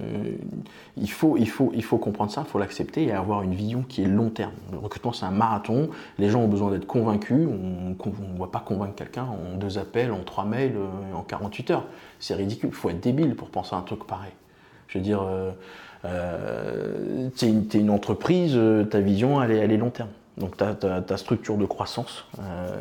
[0.97, 3.83] il, faut, il, faut, il faut comprendre ça, il faut l'accepter et avoir une vision
[3.83, 4.53] qui est long terme.
[4.73, 5.91] Le recrutement, c'est un marathon.
[6.19, 7.47] Les gens ont besoin d'être convaincus.
[7.47, 11.71] On ne va pas convaincre quelqu'un en deux appels, en trois mails, euh, en 48
[11.71, 11.87] heures.
[12.19, 12.71] C'est ridicule.
[12.71, 14.33] Il faut être débile pour penser à un truc pareil.
[14.89, 18.59] Je veux dire, euh, tu es, une entreprise,
[18.91, 20.09] ta vision, elle est, long terme.
[20.39, 22.25] Donc ta, structure de croissance,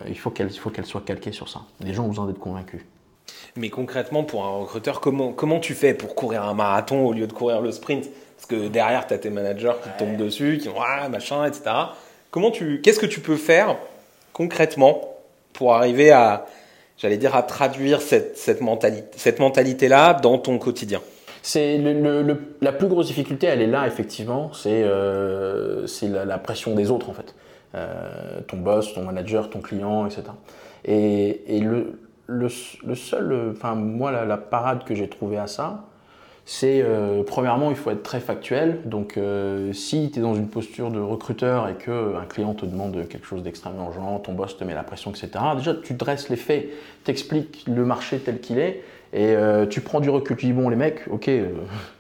[0.08, 1.62] il faut qu'elle soit calquée sur ça.
[1.82, 2.82] Les gens ont besoin d'être convaincus.
[3.56, 7.28] Mais concrètement, pour un recruteur, comment, comment tu fais pour courir un marathon au lieu
[7.28, 8.10] de courir le sprint?
[8.36, 11.64] Parce que derrière, tu as tes managers qui tombent dessus, qui vont ah, machin, etc.
[12.32, 13.76] Comment tu, qu'est-ce que tu peux faire
[14.34, 15.18] concrètement
[15.52, 16.46] pour arriver à,
[16.98, 21.02] j'allais dire, à traduire cette, cette mentalité, cette mentalité-là dans ton quotidien?
[21.42, 26.92] C'est le, la plus grosse difficulté, elle est là effectivement, c'est euh, la, pression des
[26.92, 27.34] autres en fait,
[27.76, 30.24] euh, ton boss, ton manager, ton client, etc.
[30.86, 35.86] Et, et le, le, seul, enfin moi la, parade que j'ai trouvé à ça,
[36.46, 38.82] c'est euh, premièrement il faut être très factuel.
[38.86, 42.66] Donc euh, si tu es dans une posture de recruteur et que un client te
[42.66, 45.30] demande quelque chose d'extrêmement urgent, ton boss te met la pression, etc.
[45.58, 46.70] Déjà tu dresses les faits,
[47.04, 50.70] t'expliques le marché tel qu'il est et euh, tu prends du recul, tu dis bon
[50.70, 51.50] les mecs, ok, euh,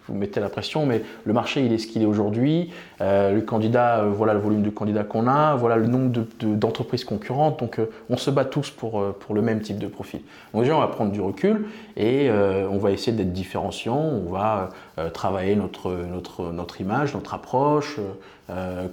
[0.09, 2.71] vous mettez la pression, mais le marché il est ce qu'il est aujourd'hui.
[3.01, 7.59] Euh, le candidat, voilà le volume de candidats qu'on a, voilà le nombre d'entreprises concurrentes.
[7.59, 10.21] Donc on se bat tous pour, pour le même type de profil.
[10.53, 11.67] Donc déjà on va prendre du recul
[11.97, 13.99] et on va essayer d'être différenciant.
[13.99, 14.69] On va
[15.13, 17.99] travailler notre, notre, notre image, notre approche.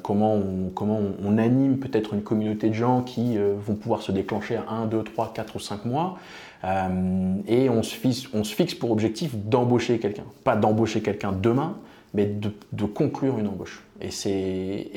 [0.02, 4.56] comment on, comment on, anime peut-être une communauté de gens qui vont pouvoir se déclencher
[4.56, 6.18] à 1, 2, 3, 4 ou 5 mois.
[6.64, 10.24] Euh, et on se, fixe, on se fixe pour objectif d'embaucher quelqu'un.
[10.44, 11.76] Pas d'embaucher quelqu'un demain,
[12.14, 13.82] mais de, conclure une embauche.
[14.00, 14.90] Et c'est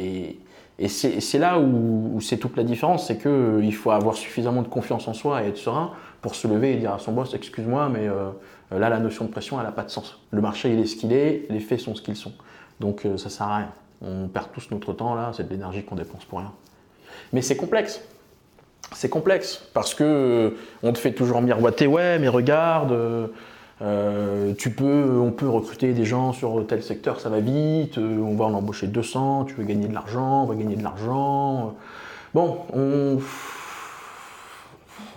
[0.81, 4.69] et, c'est là où, c'est toute la différence, c'est qu'il euh, faut avoir suffisamment de
[4.69, 5.91] confiance en soi et être serein
[6.21, 8.29] pour se lever et dire à son boss, excuse-moi, mais euh,
[8.71, 10.19] là la notion de pression, elle n'a pas de sens.
[10.31, 12.31] Le marché, il est ce qu'il est, les faits sont ce qu'ils sont.
[12.79, 13.71] Donc ça sert à rien.
[14.01, 16.53] On perd tous notre temps là, c'est de l'énergie qu'on dépense pour rien.
[17.33, 18.01] Mais c'est complexe
[18.93, 20.49] c'est complexe parce que euh,
[20.83, 23.27] on te fait toujours miroiter, ouais, mais regarde, euh,
[23.81, 28.35] Euh, tu peux, on peut recruter des gens sur tel secteur, ça va vite, on
[28.35, 31.75] va en embaucher 200, tu veux gagner de l'argent, on va gagner de l'argent.
[32.33, 33.19] Bon, on...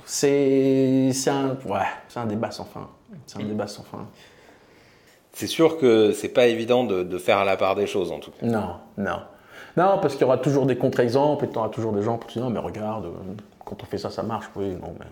[0.04, 1.80] c'est un, ouais,
[2.14, 2.88] un débat sans fin.
[3.26, 4.06] C'est un débat sans fin.
[5.32, 8.30] C'est sûr que c'est pas évident de, de, faire la part des choses en tout
[8.30, 8.46] cas.
[8.46, 9.22] Non, non.
[9.76, 12.28] Non, parce qu'il y aura toujours des contre-exemples et tu auras toujours des gens pour
[12.28, 13.06] te dire non, mais regarde,
[13.72, 14.46] quand on fait ça, ça marche.
[14.54, 15.06] Oui, non, mais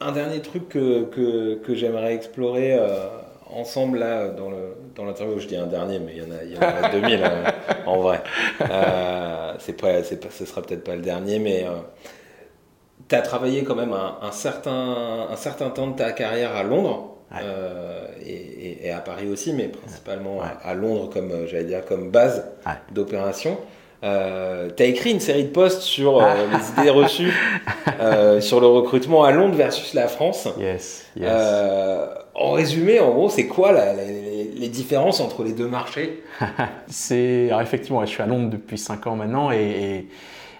[0.00, 3.06] un dernier truc que, que, que j'aimerais explorer euh,
[3.50, 6.44] ensemble là dans le dans l'interview, je dis un dernier, mais il y en a,
[6.44, 7.44] il y en a 2000 euh,
[7.86, 8.22] en vrai.
[8.60, 11.64] Euh, c'est pas, c'est pas, ce sera peut-être pas le dernier, mais
[13.08, 16.62] tu as travaillé quand même un, un, certain, un certain temps de ta carrière à
[16.62, 17.08] Londres.
[18.26, 22.44] Et, et, à Paris aussi, mais principalement à, Londres comme j'allais dire comme base
[22.90, 23.56] d'opération.
[24.04, 27.32] Euh, tu as écrit une série de posts sur euh, les idées reçues
[28.00, 30.48] euh, sur le recrutement à Londres versus la France.
[30.58, 31.28] Yes, yes.
[31.30, 36.22] Euh, en résumé, en gros, c'est quoi la, les, les, différences entre les deux marchés?
[36.88, 40.08] C'est effectivement, je suis à Londres depuis 5 ans maintenant et, et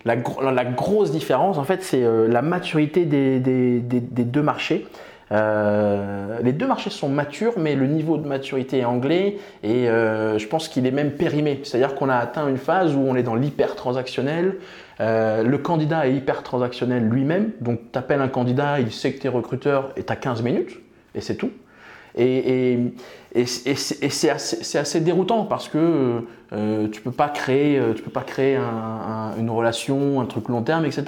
[0.04, 0.16] la,
[0.52, 4.86] la, grosse différence, en fait, c'est la maturité des, des, des, des deux marchés.
[5.32, 10.38] Euh, les deux marchés sont matures, mais le niveau de maturité est anglais et euh,
[10.38, 11.60] je pense qu'il est même périmé.
[11.64, 14.56] C'est-à-dire qu'on a atteint une phase où on est dans l'hyper transactionnel.
[15.00, 17.52] Euh, le candidat est hyper transactionnel lui-même.
[17.60, 20.42] Donc, tu appelles un candidat, il sait que tu es recruteur et tu as 15
[20.42, 20.78] minutes
[21.14, 21.50] et c'est tout.
[22.16, 22.78] Et, et,
[23.34, 28.22] et, c'est assez, déroutant parce que euh, tu peux pas créer, euh, tu peux pas
[28.22, 31.04] créer un, un, une relation, un truc long terme, etc.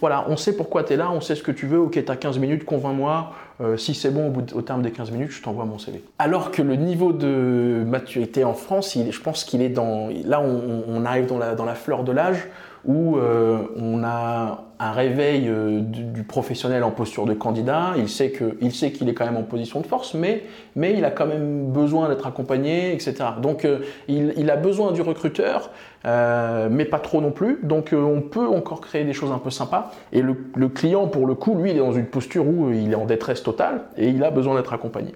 [0.00, 1.80] Voilà, on sait pourquoi tu es là, on sait ce que tu veux.
[1.80, 3.32] Ok, tu as 15 minutes, convainc-moi.
[3.60, 6.04] Euh, si c'est bon au, bout au, terme des 15 minutes, je t'envoie mon CV.
[6.20, 10.08] Alors que le niveau de maturité en France, il, je pense qu'il est dans.
[10.24, 12.46] Là, on, on, arrive dans la, dans la fleur de l'âge
[12.84, 17.94] où euh, on a un réveil euh, du, professionnel en posture de candidat.
[17.96, 20.44] Il sait qu'il est quand même en position de force, mais,
[20.76, 23.14] mais il a quand même besoin d'être accompagné, etc.
[23.42, 25.70] Donc euh, il, a besoin du recruteur,
[26.04, 27.58] mais pas trop non plus.
[27.62, 29.90] Donc on peut encore créer des choses un peu sympas.
[30.12, 32.96] Et le, client, pour le coup, lui, il est dans une posture où il est
[32.96, 35.12] en détresse totale et il a besoin d'être accompagné.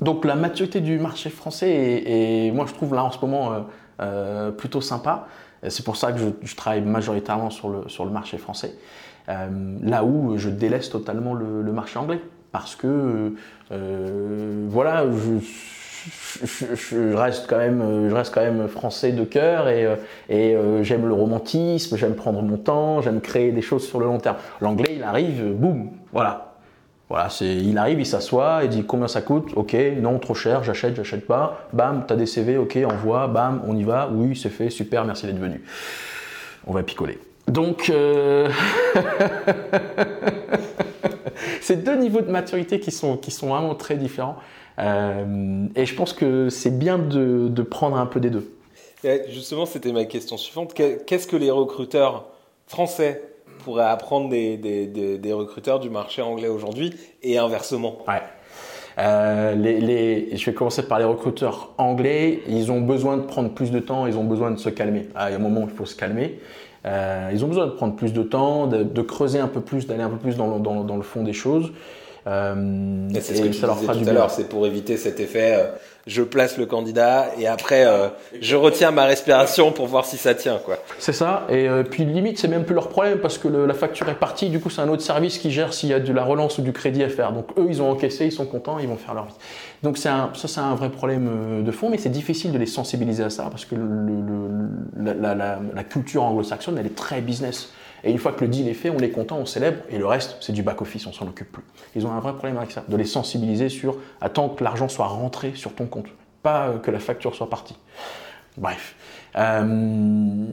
[0.00, 3.66] Donc la maturité du marché français est moi je trouve là en ce moment
[4.56, 5.26] plutôt sympa.
[5.66, 8.74] C'est pour ça que je, travaille majoritairement sur le, marché français.
[9.28, 9.48] Euh,
[9.82, 12.20] là où je délaisse totalement le, marché anglais.
[12.52, 13.34] Parce que,
[13.72, 15.38] euh, voilà, je,
[17.14, 19.86] reste quand même, je reste quand même français de cœur et,
[20.30, 24.18] euh, j'aime le romantisme, j'aime prendre mon temps, j'aime créer des choses sur le long
[24.18, 24.36] terme.
[24.62, 26.47] L'anglais, il arrive, boum, voilà,
[27.08, 30.62] voilà, c'est, il arrive, il s'assoit, il dit combien ça coûte, ok, non, trop cher,
[30.62, 34.50] j'achète, j'achète pas, bam, t'as des CV, ok, envoie, bam, on y va, oui, c'est
[34.50, 35.62] fait, super, merci d'être venu.
[36.66, 37.18] On va picoler.
[37.46, 38.50] Donc, euh...
[41.62, 44.36] c'est deux niveaux de maturité qui sont, qui sont vraiment très différents.
[44.78, 48.52] Euh, et je pense que c'est bien de, de prendre un peu des deux.
[49.28, 50.74] Justement, c'était ma question suivante.
[50.74, 52.26] Qu'est-ce que les recruteurs
[52.66, 53.22] français
[53.58, 58.22] pourrait apprendre des, des, des, des, recruteurs du marché anglais aujourd'hui et inversement Ouais.
[58.98, 62.40] Euh, les, les, je vais commencer par les recruteurs anglais.
[62.48, 65.08] Ils ont besoin de prendre plus de temps, ils ont besoin de se calmer.
[65.14, 66.40] Ah, il y a un moment où il faut se calmer.
[66.84, 69.86] Euh, ils ont besoin de prendre plus de temps, de, de creuser un peu plus,
[69.86, 71.72] d'aller un peu plus dans le, dans, dans le fond des choses.
[72.26, 75.20] Euh, c'est ce que tu ça leur fera tout à l'heure, c'est pour éviter cet
[75.20, 75.64] effet
[76.08, 78.08] je place le candidat et après euh,
[78.40, 80.78] je retiens ma respiration pour voir si ça tient quoi.
[80.98, 84.08] C'est ça et euh, puis limite c'est même plus leur problème parce que la facture
[84.08, 86.24] est partie, du coup c'est un autre service qui gère s'il y a de la
[86.24, 87.32] relance ou du crédit à faire.
[87.32, 89.34] Donc eux ils ont encaissé, ils sont contents, ils vont faire leur vie.
[89.82, 92.66] Donc un, ça c'est un vrai problème euh, de fond mais c'est difficile de les
[92.66, 97.20] sensibiliser à ça parce que le, le, la, la, la culture anglo-saxonne elle est très
[97.20, 97.70] business.
[98.04, 100.06] Et une fois que le deal est fait, on est content, on célèbre, et le
[100.06, 101.64] reste, c'est du back-office, on s'en occupe plus.
[101.96, 105.06] Ils ont un vrai problème avec ça, de les sensibiliser sur attends que l'argent soit
[105.06, 106.06] rentré sur ton compte,
[106.42, 107.76] pas que la facture soit partie.
[108.56, 108.94] Bref.
[109.36, 110.46] Euh,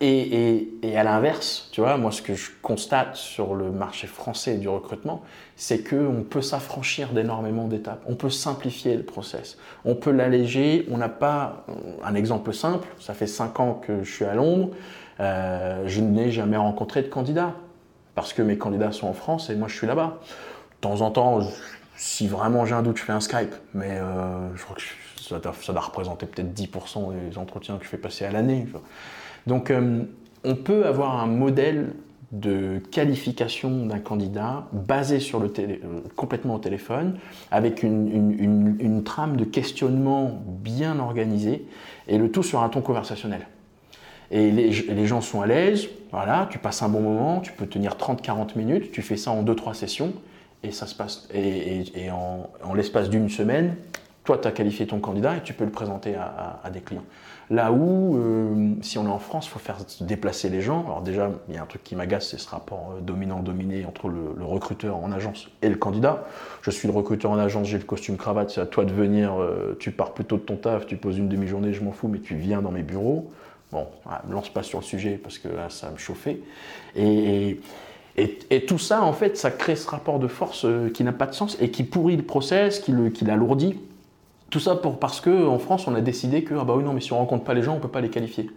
[0.00, 4.68] et, à l'inverse, tu vois, moi ce que je constate sur le marché français du
[4.68, 5.22] recrutement,
[5.56, 10.98] c'est qu'on peut s'affranchir d'énormément d'étapes, on peut simplifier le process, on peut l'alléger, on
[10.98, 11.64] n'a pas
[12.04, 14.70] un exemple simple, ça fait 5 ans que je suis à Londres,
[15.20, 17.54] euh, je n'ai jamais rencontré de candidat
[18.14, 20.18] parce que mes candidats sont en France et moi je suis là-bas.
[20.20, 21.40] De temps en temps,
[21.96, 24.82] si vraiment j'ai un doute, je fais un Skype, mais euh, je crois que
[25.20, 28.66] ça doit, ça représenter peut-être 10% des entretiens que je fais passer à l'année.
[29.46, 30.02] Donc euh,
[30.44, 31.92] on peut avoir un modèle
[32.40, 37.18] de qualification d'un candidat basé sur le télé, euh, complètement au téléphone,
[37.50, 38.36] avec une,
[38.80, 41.66] une, trame de questionnement bien organisée,
[42.08, 43.46] et le tout sur un ton conversationnel
[44.30, 47.66] et les, les, gens sont à l'aise, voilà, tu passes un bon moment, tu peux
[47.66, 50.12] tenir 30-40 minutes, tu fais ça en 2-3 sessions,
[50.64, 51.28] et ça se passe.
[51.32, 53.76] Et, en, l'espace d'une semaine,
[54.24, 57.04] toi, tu as qualifié ton candidat et tu peux le présenter à, des clients.
[57.50, 60.84] Là où, euh, si on est en France, il faut faire déplacer les gens.
[60.86, 64.08] Alors déjà, il y a un truc qui m'agace, c'est ce rapport euh, dominant-dominé entre
[64.08, 66.24] le, recruteur en agence et le candidat.
[66.62, 69.34] Je suis le recruteur en agence, j'ai le costume cravate, c'est à toi de venir,
[69.34, 72.20] euh, tu pars plutôt de ton taf, tu poses une demi-journée, je m'en fous, mais
[72.20, 73.30] tu viens dans mes bureaux.
[73.72, 73.86] Bon,
[74.26, 76.42] ne lance pas sur le sujet parce que là, ça va me chauffer.
[76.94, 77.60] Et,
[78.16, 81.34] et, tout ça, en fait, ça crée ce rapport de force qui n'a pas de
[81.34, 83.76] sens et qui pourrit le process, qui l'alourdit.
[84.50, 87.00] Tout ça pour, parce qu'en France, on a décidé que, ah bah oui, non, mais
[87.00, 88.50] si on ne rencontre pas les gens, on ne peut pas les qualifier.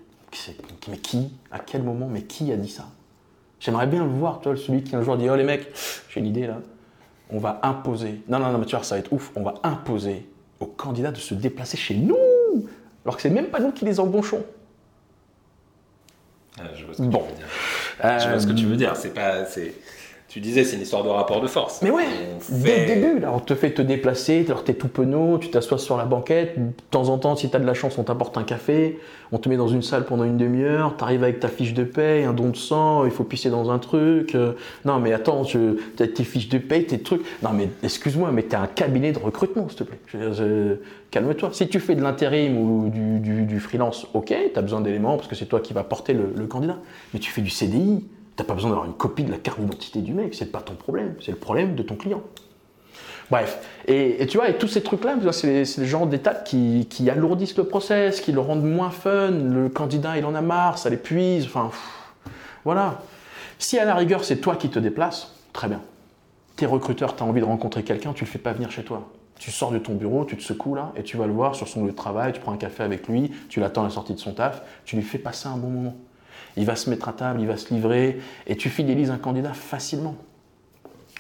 [0.89, 2.86] Mais qui À quel moment Mais qui a dit ça?
[3.60, 5.67] J'aimerais bien le voir, toi, celui qui un jour dit, oh les mecs,
[6.10, 6.60] j'ai une idée là.
[7.30, 8.21] On va imposer.
[8.28, 9.32] Non, non, non, mais tu vois, ça va être ouf.
[9.36, 12.17] On va imposer aux candidats de se déplacer chez nous,
[13.04, 14.43] alors que c'est même pas nous qui les embauchons.
[16.60, 18.19] Ah, je vois ce que tu veux dire.
[18.19, 18.95] Je vois ce que tu veux dire.
[18.95, 19.73] C'est pas, c'est,
[20.28, 21.82] tu disais, c'est une histoire de rapport de force.
[21.82, 22.04] Mais ouais,
[22.50, 25.78] dès le début, là, on te fait te déplacer, alors t'es tout penaud, tu t'assois
[25.78, 28.44] sur la banquette, de temps en temps, si t'as de la chance, on t'apporte un
[28.44, 29.00] café,
[29.32, 32.26] on te met dans une salle pendant une demi-heure, t'arrives avec ta fiche de paye,
[32.26, 34.36] un don de sang, il faut pisser dans un truc.
[34.36, 34.52] Euh,
[34.84, 37.22] non, mais attends, tu as tes fiches de paye, tes trucs.
[37.42, 40.00] Non, mais excuse-moi, mais t'es un cabinet de recrutement, s'il te plaît.
[41.10, 41.52] calme-toi.
[41.54, 45.46] Si tu fais de l'intérim ou du, freelance, ok, t'as besoin d'éléments parce que c'est
[45.46, 46.80] toi qui vas porter le candidat.
[47.13, 48.04] Mais tu fais du CDI,
[48.38, 50.76] T'as pas besoin d'avoir une copie de la carte d'identité du mec, c'est pas ton
[50.76, 52.21] problème, c'est le problème de ton client.
[53.32, 57.58] Bref, et, tu vois, et tous ces trucs-là, c'est le genre d'étapes qui, qui, alourdissent
[57.58, 61.45] le process, qui le rendent moins fun, le candidat il en a marre, ça l'épuise,
[61.45, 61.71] enfin,
[62.63, 63.02] voilà.
[63.58, 65.82] Si à la rigueur c'est toi qui te déplaces, très bien.
[66.58, 69.10] Tes recruteurs, tu as envie de rencontrer quelqu'un, tu le fais pas venir chez toi.
[69.39, 71.67] Tu sors de ton bureau, tu te secoues là, et tu vas le voir sur
[71.67, 74.13] son lieu de travail, tu prends un café avec lui, tu l'attends à la sortie
[74.13, 75.95] de son taf, tu lui fais passer un bon moment
[76.58, 79.54] il va se mettre à table, il va se livrer, et tu fidélises un candidat
[79.54, 80.15] facilement.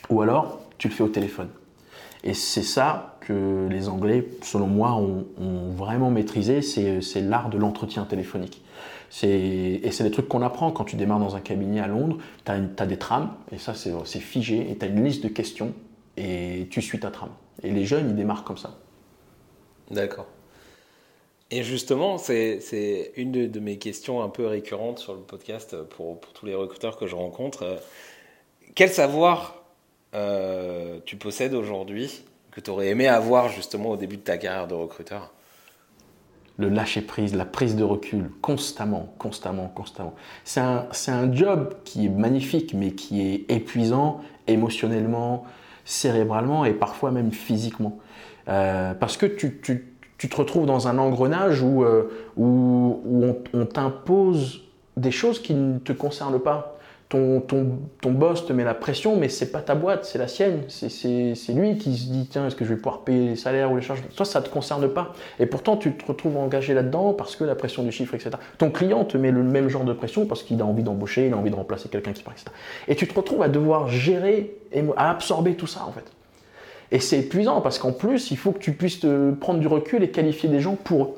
[0.09, 1.49] Ou alors, tu le fais au téléphone.
[2.23, 5.25] Et c'est ça que les Anglais, selon moi, ont,
[5.75, 8.63] vraiment maîtrisé, c'est l'art de l'entretien téléphonique.
[9.23, 12.51] Et c'est des trucs qu'on apprend quand tu démarres dans un cabinet à Londres, tu
[12.51, 15.73] as, des trames, et ça c'est figé, et tu as une liste de questions,
[16.17, 17.31] et tu suis ta trame.
[17.63, 18.75] Et les jeunes, ils démarrent comme ça.
[19.91, 20.27] D'accord.
[21.49, 26.45] Et justement, c'est une de, mes questions un peu récurrentes sur le podcast pour, tous
[26.45, 27.79] les recruteurs que je rencontre.
[28.75, 29.63] Quel savoir
[30.13, 34.67] euh, tu possèdes aujourd'hui que tu aurais aimé avoir justement au début de ta carrière
[34.67, 35.31] de recruteur?
[36.57, 40.15] Le lâcher prise, la prise de recul, constamment, constamment, constamment.
[40.43, 45.45] C'est un, un, job qui est magnifique, mais qui est épuisant émotionnellement,
[45.85, 47.99] cérébralement et parfois même physiquement.
[48.47, 54.61] Euh, parce que tu, tu te retrouves dans un engrenage où, euh, on, t'impose
[54.95, 56.73] des choses qui ne te concernent pas.
[57.09, 60.27] Ton, ton, ton, boss te met la pression, mais c'est pas ta boîte, c'est la
[60.27, 60.63] sienne.
[60.67, 63.77] C'est lui qui se dit tiens, est-ce que je vais pouvoir payer les salaires ou
[63.77, 64.01] les charges?
[64.13, 65.13] Toi, ça te concerne pas.
[65.39, 68.31] Et pourtant, tu te retrouves engagé là-dedans parce que la pression du chiffre, etc.
[68.57, 71.33] Ton client te met le même genre de pression parce qu'il a envie d'embaucher, il
[71.33, 72.47] a envie de remplacer quelqu'un qui part, etc.
[72.89, 74.57] Et tu te retrouves à devoir gérer,
[74.97, 76.11] à absorber tout ça en fait.
[76.91, 80.03] Et c'est épuisant parce qu'en plus, il faut que tu puisses te prendre du recul
[80.03, 81.15] et qualifier des gens pour eux.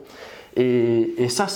[0.55, 1.47] Et, ça,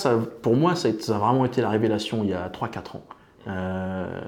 [0.42, 3.02] pour moi, ça a, vraiment été la révélation il y a 3-4 ans.
[3.48, 4.20] Euh,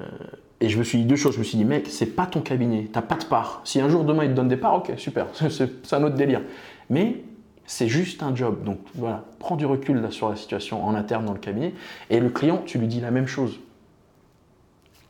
[0.61, 1.35] et je me suis dit deux choses.
[1.35, 3.61] Je me suis dit, mec, c'est pas ton cabinet, t'as pas de part.
[3.64, 6.42] Si un jour demain il te donne des parts, ok, super, c'est un autre délire.
[6.90, 7.22] Mais
[7.66, 8.64] c'est juste un job.
[8.64, 11.75] Donc voilà, prends du recul sur la situation en interne dans le cabinet.
[12.11, 13.59] Et le client, tu lui dis la même chose.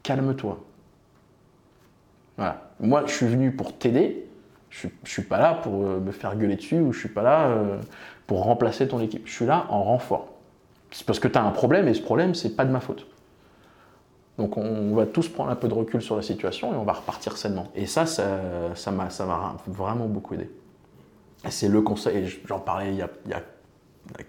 [0.03, 0.63] Calme-toi.
[2.37, 2.71] Voilà.
[2.81, 4.27] Moi, je suis venu pour t'aider,
[4.71, 7.09] je ne suis pas là pour euh, me faire gueuler dessus ou je ne suis
[7.09, 7.79] pas là euh,
[8.27, 9.27] pour remplacer ton équipe.
[9.27, 10.29] Je suis là en renfort.
[10.91, 13.07] C'est parce que tu as un problème et ce problème, c'est pas de ma faute.
[14.39, 16.93] Donc on va tous prendre un peu de recul sur la situation et on va
[16.93, 17.69] repartir sainement.
[17.75, 18.41] Et ça, ça,
[18.75, 19.09] ça m'a
[19.67, 20.51] vraiment beaucoup aidé.
[21.49, 23.43] c'est le conseil, j'en parlais il y, a,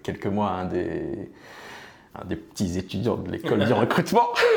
[0.02, 1.30] quelques mois à un des,
[2.24, 4.28] des petits étudiants de l'école du recrutement.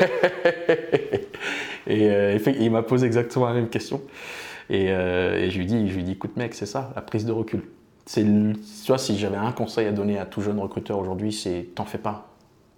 [1.86, 4.00] et, euh, et il m'a posé exactement la même question.
[4.70, 7.32] Euh, et, je, lui dis, je lui dis, écoute mec, c'est ça, la prise de
[7.32, 7.62] recul.
[8.06, 8.26] C'est,
[8.64, 12.28] si j'avais un conseil à donner à tout jeune recruteur aujourd'hui, c'est t'en fais pas.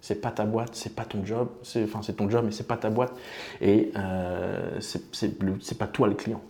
[0.00, 1.48] C'est pas ta boîte, c'est pas ton job.
[1.62, 3.14] C'est, enfin, c'est ton job, mais c'est pas ta boîte.
[3.62, 6.42] Et euh, c'est, pas toi le client.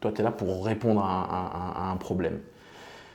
[0.00, 2.40] Toi, tu es là pour répondre à, un problème.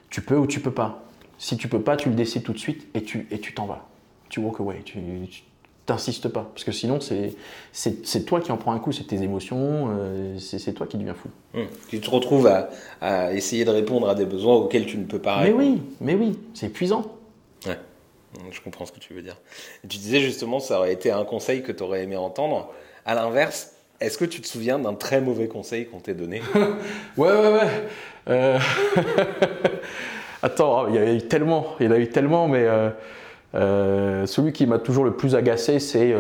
[0.10, 1.04] Tu peux ou tu peux pas.
[1.38, 3.88] Si tu peux pas, tu le décides tout de suite et tu, t'en vas.
[4.30, 4.82] Tu walk away.
[4.84, 4.98] Tu
[5.86, 6.50] t'insistes pas.
[6.54, 10.74] Parce que sinon, c'est toi qui en prends un coup, c'est tes émotions, euh, c'est
[10.74, 11.30] toi qui deviens fou.
[11.56, 11.68] Hum.
[11.90, 12.48] Tu te retrouves
[13.02, 15.64] à, essayer de répondre à des besoins auxquels tu ne peux pas répondre.
[15.64, 17.04] Mais oui, mais oui, c'est épuisant.
[17.66, 17.78] Ouais,
[18.52, 19.38] je comprends ce que tu veux dire.
[19.82, 22.72] tu disais justement, ça aurait été un conseil que tu aurais aimé entendre.
[23.06, 26.42] À l'inverse, Est-ce que tu te souviens d'un très mauvais conseil qu'on t'ait donné?
[27.18, 27.70] Ouais, ouais, ouais.
[28.28, 28.60] Euh,
[30.42, 32.90] attends, il y en a eu tellement, il y en a eu tellement, mais euh,
[33.54, 36.16] celui qui m'a toujours le plus agacé, c'est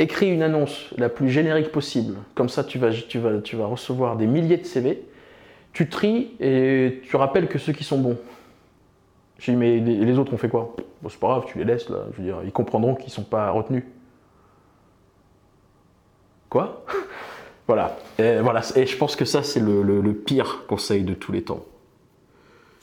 [0.00, 2.16] écris une annonce la plus générique possible.
[2.34, 5.02] Comme ça, tu vas, recevoir des milliers de CV.
[5.72, 8.18] Tu tries et tu rappelles que ceux qui sont bons.
[9.38, 10.74] J'ai dit, mais les autres ont fait quoi?
[11.02, 12.04] Bon, C'est pas grave, tu les laisses là.
[12.44, 13.84] Ils comprendront qu'ils sont pas retenus.
[16.48, 16.84] Quoi?
[17.66, 17.96] Voilà.
[18.18, 18.62] Et, voilà.
[18.74, 21.64] Et je pense que ça, c'est le, pire conseil de tous les temps.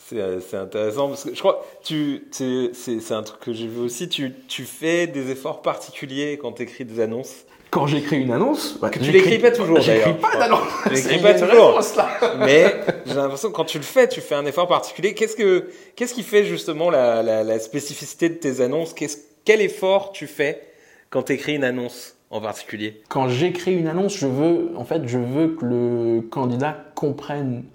[0.09, 4.07] C'est intéressant parce que je crois tu c'est un truc que j'ai vu aussi.
[4.07, 7.45] Tu, tu fais des efforts particuliers quand tu écris des annonces?
[7.69, 10.61] Quand j'écris une annonce, bah, tu l'écris pas toujours J'écris pas d'annonce.
[10.89, 11.81] l'écris pas toujours.
[12.39, 12.73] Mais
[13.05, 15.13] j'ai l'impression que quand tu le fais, tu fais un effort particulier.
[15.13, 18.95] Qu'est-ce que qu'est-ce qui fait justement la, la, la spécificité de tes annonces?
[19.43, 20.61] Quel effort tu fais
[21.09, 23.01] quand tu écris une annonce en particulier?
[23.09, 27.65] Quand j'écris une annonce, je veux, en fait, je veux que le candidat comprenne.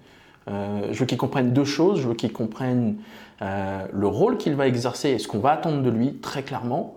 [0.47, 2.01] Euh, je veux qu'il comprenne deux choses.
[2.01, 2.97] Je veux qu'il comprenne
[3.41, 6.95] euh, le rôle qu'il va exercer et ce qu'on va attendre de lui très clairement.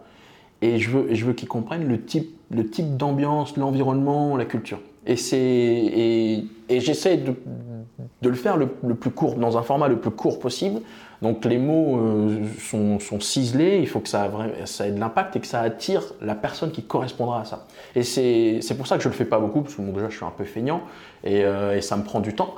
[0.63, 4.81] Et je veux, je veux qu'il comprenne le type, le type d'ambiance, l'environnement, la culture.
[5.07, 7.35] Et, c'est, et, j'essaie de,
[8.29, 10.81] le faire le, plus court, dans un format le plus court possible,
[11.27, 14.31] donc les mots euh, sont, ciselés, il faut que ça,
[14.85, 17.67] ait de l'impact et que ça attire la personne qui correspondra à ça.
[17.97, 20.09] Et c'est pour ça que je ne le fais pas beaucoup, parce que bon, déjà
[20.09, 20.83] je suis un peu feignant
[21.25, 22.55] et, euh, ça me prend du temps.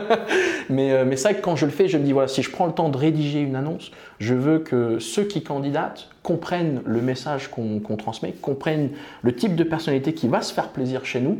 [0.70, 2.66] mais euh, mais ça, quand je le fais, je me dis, voilà, si je prends
[2.66, 7.48] le temps de rédiger une annonce, je veux que ceux qui candidatent comprennent le message
[7.48, 8.90] qu'on transmet, comprennent
[9.22, 11.38] le type de personnalité qui va se faire plaisir chez nous.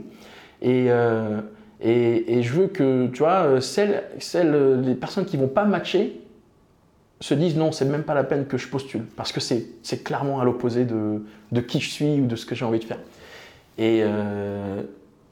[0.63, 0.87] Et,
[1.83, 6.20] et, et, je veux que, tu vois, celles, celles, les personnes qui vont pas matcher,
[7.21, 10.41] se disent non, c'est même pas la peine que je postule, parce que c'est clairement
[10.41, 13.01] à l'opposé de, de, qui je suis ou de ce que j'ai envie de faire.
[13.79, 14.83] Et, euh,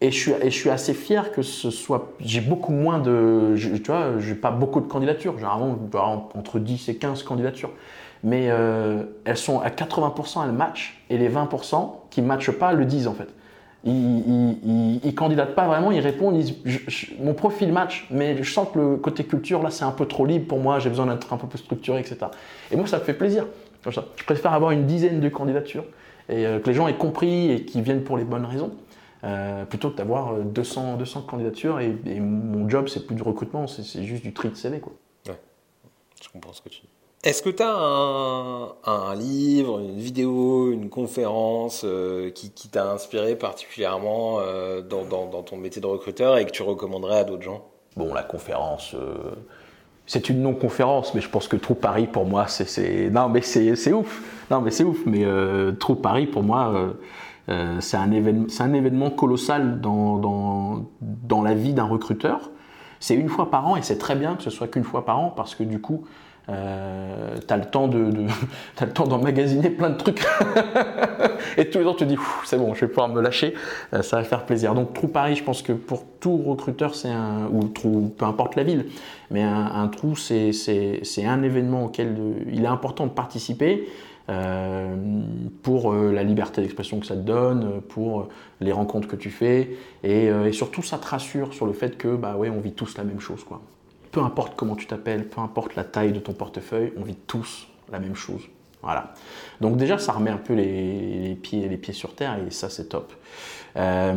[0.00, 2.12] et, je suis, et, je suis, assez fier que ce soit.
[2.20, 3.54] J'ai beaucoup moins de.
[3.56, 5.78] Tu vois, j'ai pas beaucoup de candidatures, généralement
[6.34, 7.72] entre 10 et 15 candidatures.
[8.22, 12.72] Mais euh, elles sont à 80%, elles matchent, et les 20% qui ne matchent pas
[12.72, 13.28] le disent en fait
[13.84, 18.68] ils, ils, candidatent pas vraiment, ils répondent, ils disent mon profil match, mais je sens
[18.72, 21.32] que le côté culture là c'est un peu trop libre pour moi, j'ai besoin d'être
[21.32, 22.16] un peu plus structuré, etc.
[22.70, 23.46] Et moi ça me fait plaisir.
[23.88, 25.84] Je préfère avoir une dizaine de candidatures
[26.28, 28.72] et euh, que les gens aient compris et qu'ils viennent pour les bonnes raisons.
[29.24, 33.66] Euh, plutôt que d'avoir 200, 200 candidatures et, et mon job c'est plus du recrutement,
[33.66, 34.80] c'est juste du tri de CV.
[34.80, 34.92] Quoi.
[35.28, 35.38] Ouais,
[36.22, 36.97] je comprends ce que tu dis.
[37.24, 44.38] Est-ce que tu as un, livre, une vidéo, une conférence euh, qui, t'a inspiré particulièrement
[44.38, 47.64] euh, dans, ton métier de recruteur et que tu recommanderais à d'autres gens?
[47.96, 49.34] Bon, la conférence, euh,
[50.06, 53.92] c'est une non-conférence, mais je pense que Trou Paris pour moi, c'est non mais c'est
[53.92, 55.26] ouf, non mais c'est ouf, mais
[55.80, 56.94] Trou Paris pour moi.
[57.80, 62.52] c'est un, événement, un événement colossal dans, dans, dans la vie d'un recruteur.
[63.00, 65.18] C'est une fois par an et c'est très bien que ce soit qu'une fois par
[65.18, 66.04] an parce que du coup,
[66.50, 68.10] euh, tu as le temps de,
[68.78, 70.24] as le temps d'emmagasiner plein de trucs.
[71.56, 73.54] Et tous les ans tu te dis c'est bon je vais pouvoir me lâcher.
[73.92, 74.74] Euh, ça va faire plaisir.
[74.74, 78.56] Donc Trou Paris je pense que pour tout recruteur c'est un ou trou peu importe
[78.56, 78.86] la ville
[79.30, 80.52] mais un, trou c'est
[81.24, 82.16] un événement auquel
[82.50, 83.86] il est important de participer
[84.30, 84.96] euh,
[85.62, 88.28] pour la liberté d'expression que ça te donne, pour
[88.60, 92.16] les rencontres que tu fais, et, et, surtout ça te rassure sur le fait que
[92.16, 93.60] bah ouais on vit tous la même chose quoi
[94.18, 97.68] peu importe comment tu t'appelles, peu importe la taille de ton portefeuille, on vit tous
[97.92, 98.42] la même chose.
[98.82, 99.14] Voilà.
[99.60, 102.88] Donc déjà, ça remet un peu les, pieds, les pieds sur terre et ça, c'est
[102.88, 103.12] top.
[103.76, 104.14] Euh,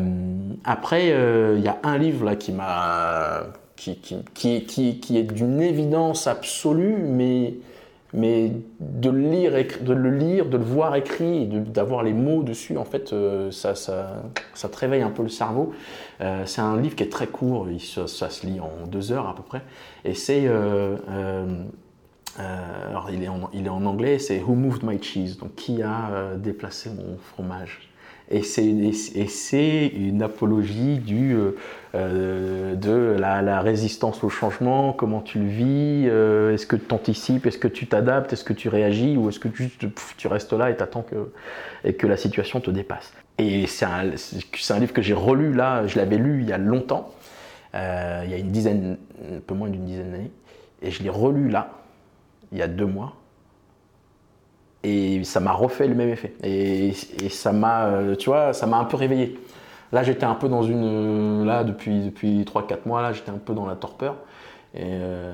[0.64, 3.44] après, euh, il y a un livre là qui m'a,
[3.76, 4.24] qui, qui,
[4.66, 7.54] qui, qui, est d'une évidence absolue, mais
[8.14, 12.78] mais de le lire, de le lire, de le voir écrit, d'avoir les mots dessus,
[12.78, 15.74] en fait, euh, ça, ça, ça, te réveille un peu le cerveau.
[16.20, 19.36] Euh, c'est un livre qui est très court, ça, se lit en deux heures à
[19.36, 19.62] peu près,
[20.04, 20.98] et c'est, euh,
[22.38, 25.82] alors il est, en, il est en anglais, c'est Who Moved My Cheese, donc qui
[25.82, 27.91] a déplacé mon fromage?
[28.32, 31.52] Et c'est une apologie euh,
[31.96, 37.46] euh, de la, résistance au changement, comment tu le vis, euh, est-ce que tu anticipes,
[37.46, 40.78] est-ce que tu t'adaptes, est-ce que tu réagis ou est-ce que tu restes là et
[40.78, 43.12] t'attends que, que la situation te dépasse.
[43.38, 44.12] Et c'est un,
[44.70, 47.14] un, livre que j'ai relu là, je l'avais lu il y a longtemps,
[47.74, 47.80] il
[48.30, 48.98] y a une dizaine,
[49.30, 50.32] un peu moins d'une dizaine d'années,
[50.82, 51.72] et je l'ai relu là,
[52.54, 53.14] il y a deux mois,
[54.84, 56.34] et ça m'a refait le même effet.
[56.44, 56.94] Et,
[57.30, 59.40] ça m'a, euh, tu vois, ça m'a un peu réveillé.
[59.92, 61.46] Là, j'étais un peu dans une.
[61.46, 64.16] Là, depuis, depuis 3-4 mois, là, j'étais un peu dans la torpeur.
[64.74, 65.34] Et, euh,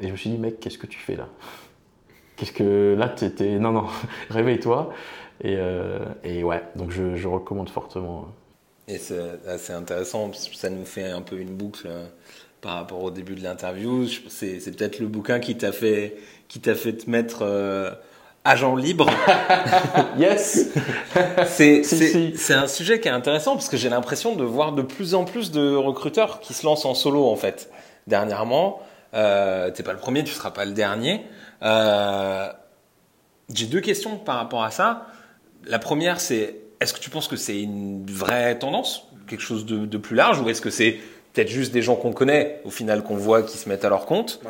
[0.00, 1.28] et, je me suis dit, mec, qu'est-ce que tu fais là?
[2.36, 3.58] Qu'est-ce que là, tu étais.
[3.58, 3.86] Non, non,
[4.30, 4.90] réveille-toi.
[5.42, 5.58] Et,
[6.24, 8.28] et, ouais, donc je, recommande fortement.
[8.88, 11.88] Et c'est assez intéressant, parce que ça nous fait un peu une boucle
[12.60, 14.06] par rapport au début de l'interview.
[14.28, 16.16] C'est, peut-être le bouquin qui t'a fait,
[16.48, 17.92] qui t'a fait te mettre euh,
[18.46, 19.10] agent libre.
[20.18, 20.68] yes.
[21.46, 25.14] c'est, c'est, un sujet qui est intéressant parce que j'ai l'impression de voir de plus
[25.14, 27.70] en plus de recruteurs qui se lancent en solo en fait.
[28.06, 28.80] Dernièrement,
[29.14, 31.26] euh, t'es pas le premier, tu seras pas le dernier.
[31.62, 32.48] Euh,
[33.52, 35.06] j'ai deux questions par rapport à ça.
[35.64, 39.86] La première, c'est est-ce que tu penses que c'est une vraie tendance, quelque chose de,
[39.86, 40.98] de plus large, ou est-ce que c'est
[41.32, 44.06] peut-être juste des gens qu'on connaît, au final, qu'on voit qui se mettent à leur
[44.06, 44.40] compte?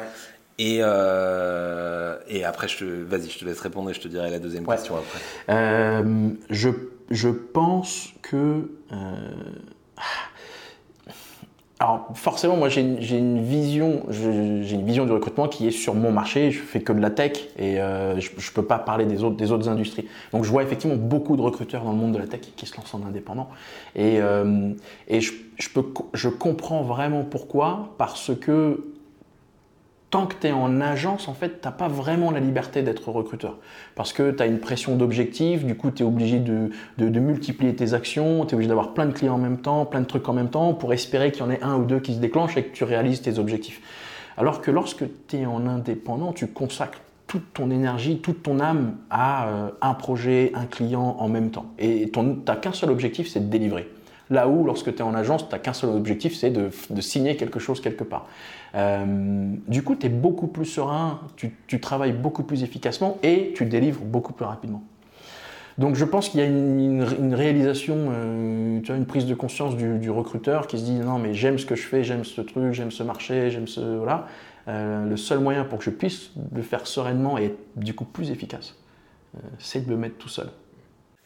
[0.58, 4.30] Et, euh, et après, je te, vas-y, je te laisse répondre et je te dirai
[4.30, 5.18] la deuxième question après.
[5.50, 6.70] Euh, je,
[7.10, 8.96] je pense que euh,
[11.78, 16.10] alors forcément, moi j'ai une, vision, j'ai une vision du recrutement qui est sur mon
[16.10, 16.50] marché.
[16.50, 19.36] Je fais que de la tech et euh, je, ne peux pas parler des autres,
[19.36, 20.08] des autres industries.
[20.32, 22.74] Donc je vois effectivement beaucoup de recruteurs dans le monde de la tech qui se
[22.78, 23.50] lancent en indépendant.
[23.94, 24.72] Et, euh,
[25.06, 25.84] et je, je, peux,
[26.14, 28.82] je comprends vraiment pourquoi, parce que
[30.10, 33.08] tant que tu es en agence, en fait, tu n'as pas vraiment la liberté d'être
[33.08, 33.58] recruteur.
[33.94, 37.94] Parce que tu as une pression d'objectif, du coup, tu es obligé de, multiplier tes
[37.94, 40.32] actions, tu es obligé d'avoir plein de clients en même temps, plein de trucs en
[40.32, 42.64] même temps, pour espérer qu'il y en ait un ou deux qui se déclenchent et
[42.64, 43.80] que tu réalises tes objectifs.
[44.36, 48.96] Alors que lorsque tu es en indépendant, tu consacres toute ton énergie, toute ton âme
[49.10, 51.66] à euh, un projet, un client en même temps.
[51.78, 53.90] Et tu n'as qu'un seul objectif, c'est de délivrer.
[54.30, 57.36] Là où, lorsque tu es en agence, tu n'as qu'un seul objectif, c'est de, signer
[57.36, 58.26] quelque chose quelque part.
[58.76, 63.64] Euh, du coup, tu es beaucoup plus serein, tu, travailles beaucoup plus efficacement et tu
[63.64, 64.82] délivres beaucoup plus rapidement.
[65.78, 69.76] Donc je pense qu'il y a une, réalisation, euh, tu vois, une prise de conscience
[69.76, 72.72] du, recruteur qui se dit non mais j'aime ce que je fais, j'aime ce truc,
[72.72, 74.26] j'aime ce marché, j'aime ce voilà.
[74.68, 78.30] Euh, le seul moyen pour que je puisse le faire sereinement et du coup plus
[78.30, 78.74] efficace,
[79.58, 80.48] c'est de le mettre tout seul.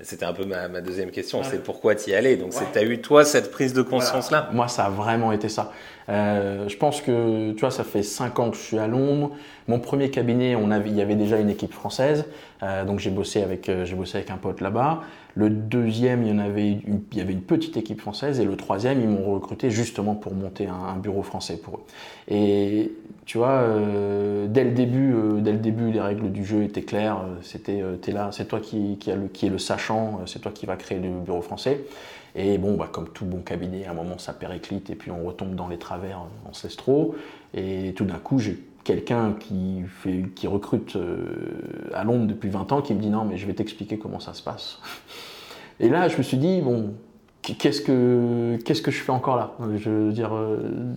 [0.02, 2.36] C'était un peu ma, deuxième question, c'est pourquoi tu y allais?
[2.36, 4.48] Donc, tu as eu toi cette prise de conscience-là?
[4.52, 5.72] Moi, ça a vraiment été ça.
[6.08, 9.30] Euh, je pense que, tu vois, ça fait cinq ans que je suis à Londres.
[9.68, 12.24] Mon premier cabinet, on avait, il y avait déjà une équipe française.
[12.62, 15.02] Euh, donc, j'ai bossé, avec, euh, j'ai bossé avec un pote là-bas.
[15.34, 18.40] Le deuxième, il y, en avait une, il y avait une petite équipe française.
[18.40, 21.82] Et le troisième, ils m'ont recruté justement pour monter un, bureau français pour eux.
[22.28, 22.92] Et
[23.26, 23.64] tu vois,
[24.48, 27.22] dès, le début, dès le début, les règles du jeu étaient claires.
[27.42, 30.66] C'était, es là, c'est toi qui, qui, le, qui est le sachant, c'est toi qui
[30.66, 31.84] va créer le bureau français.
[32.34, 35.24] Et bon, bah, comme tout bon cabinet, à un moment ça périclite et puis on
[35.24, 37.14] retombe dans les travers ancestraux.
[37.54, 39.82] Et tout d'un coup, j'ai quelqu'un qui,
[40.34, 43.54] qui recrute euh, à Londres depuis 20 ans qui me dit non, mais je vais
[43.54, 44.78] t'expliquer comment ça se passe.
[45.80, 46.94] Et là, je me suis dit, bon,
[47.42, 49.52] qu'est-ce que, qu'est-ce que je fais encore là?
[49.76, 50.94] Je veux dire, euh,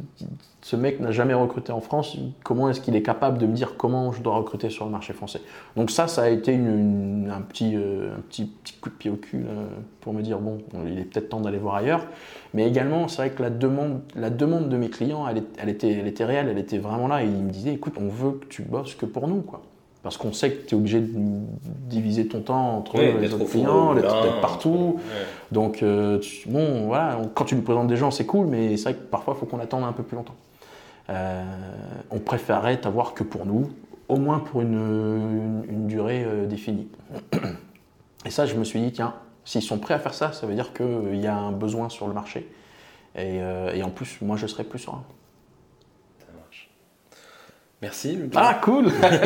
[0.62, 3.76] ce mec n'a jamais recruté en France, comment est-ce qu'il est capable de me dire
[3.78, 5.42] comment je dois recruter sur le marché français?
[5.76, 9.16] Donc ça, ça a été un, petit, euh, un petit, petit, coup de pied au
[9.16, 9.46] cul
[10.02, 12.06] pour me dire, bon, il est peut-être temps d'aller voir ailleurs.
[12.54, 15.92] Mais également, c'est vrai que la demande, la demande de mes clients, elle, elle, était,
[15.92, 17.24] elle était réelle, elle était vraiment là.
[17.24, 19.42] Et ils me disaient, écoute, on veut que tu bosses que pour nous.
[19.42, 19.62] quoi.
[20.04, 23.96] Parce qu'on sait que tu es obligé de diviser ton temps entre les autres clients,
[23.96, 25.00] d'être partout.
[25.54, 28.94] Donc, euh, bon, voilà, quand tu nous présentes des gens, c'est cool, mais c'est vrai
[28.96, 30.36] que parfois, il faut qu'on attende un peu plus longtemps.
[31.10, 31.44] Euh,
[32.12, 33.72] on préférerait t'avoir que pour nous,
[34.10, 36.90] au moins pour une, une, durée euh, définie.
[38.26, 39.14] Et ça, je me suis dit, tiens,
[39.46, 42.08] s'ils sont prêts à faire ça, ça veut dire qu'il y a un besoin sur
[42.08, 42.50] le marché.
[43.16, 43.38] Et,
[43.74, 45.04] et en plus, moi, je serai plus serein.
[47.84, 48.18] Merci.
[48.34, 48.86] Ah, cool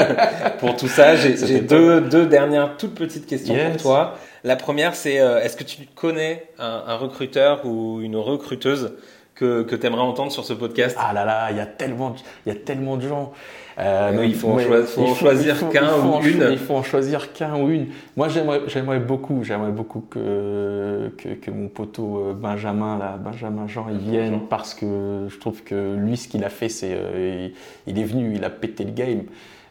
[0.60, 4.18] Pour tout ça, j'ai deux, deux, dernières toutes petites questions pour toi.
[4.44, 8.96] La première, c'est euh, est-ce que tu connais un, un, recruteur ou une recruteuse
[9.38, 12.16] que, que tu aimerais entendre sur ce podcast Ah là là, il y a tellement,
[12.46, 13.34] il y a tellement de gens.
[13.80, 16.48] Euh, il faut en, choisir qu'un ou une.
[16.52, 17.88] Il faut en choisir qu'un ou une.
[18.16, 23.88] Moi, j'aimerais beaucoup, j'aimerais beaucoup que, que, que, mon poteau euh, Benjamin, là, Benjamin Jean,
[23.92, 27.50] il vienne parce que je trouve que lui, ce qu'il a fait, c'est euh,
[27.86, 29.24] il, est venu, il a pété le game.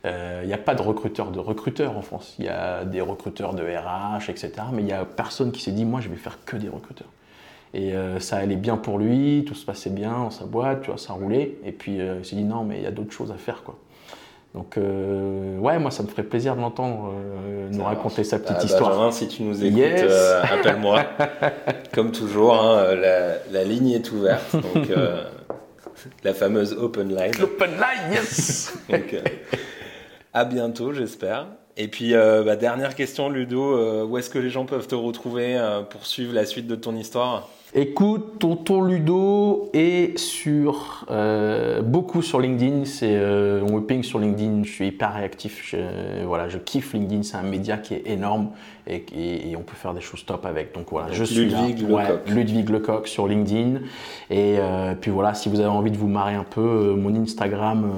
[0.05, 2.37] Euh, il n'y a pas de recruteur de recruteurs en France.
[2.39, 4.53] Il y a des recruteurs de RH, etc.
[4.73, 7.09] Mais il n'y a personne qui s'est dit, moi, je vais faire que des recruteurs.
[7.75, 10.99] Et ça allait bien pour lui, tout se passait bien dans sa boîte, tu vois,
[10.99, 11.59] ça roulait.
[11.65, 13.77] Et puis il s'est dit non, mais il y a d'autres choses à faire, quoi.
[14.57, 18.57] Donc, euh, ouais, moi, ça me ferait plaisir de l'entendre euh, nous raconter sa petite
[18.57, 18.91] bah, histoire.
[18.91, 21.05] Benjamin, si tu nous écoutes, euh, appelle-moi.
[21.93, 24.57] Comme toujours, hein, la, ligne est ouverte.
[24.57, 24.89] Donc,
[26.25, 27.35] la fameuse open line.
[27.43, 29.15] Open line, yes donc,
[30.33, 31.49] À bientôt, j'espère.
[31.77, 34.07] Et puis, bah, dernière question, Ludo.
[34.07, 35.61] où est-ce que les gens peuvent te retrouver
[35.91, 37.51] pour suivre la suite de ton histoire?
[37.79, 42.87] Écoute, Tonton Ludo est sur euh, beaucoup sur LinkedIn.
[42.87, 44.63] C'est euh, on me ping sur LinkedIn.
[44.65, 45.63] Je suis hyper réactif.
[45.63, 47.23] Je, voilà, je kiffe LinkedIn.
[47.23, 48.49] C'est un média qui est énorme
[48.87, 50.75] et, et- et on peut faire des choses top avec.
[50.75, 52.05] Donc voilà, je suis Ludwig là.
[52.09, 52.29] Lecoq.
[52.31, 53.81] Ludwig Lecoq sur LinkedIn.
[54.31, 57.15] Et euh, puis voilà, si vous avez envie de vous marrer un peu, euh, mon
[57.15, 57.91] Instagram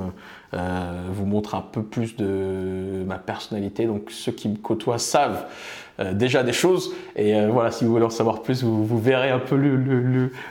[0.54, 3.84] euh, vous montre un peu plus de ma personnalité.
[3.84, 5.44] Donc ceux qui me côtoient savent
[6.00, 6.94] euh, déjà des choses.
[7.16, 9.56] Et euh, voilà, si vous voulez en savoir plus, vous, verrez un peu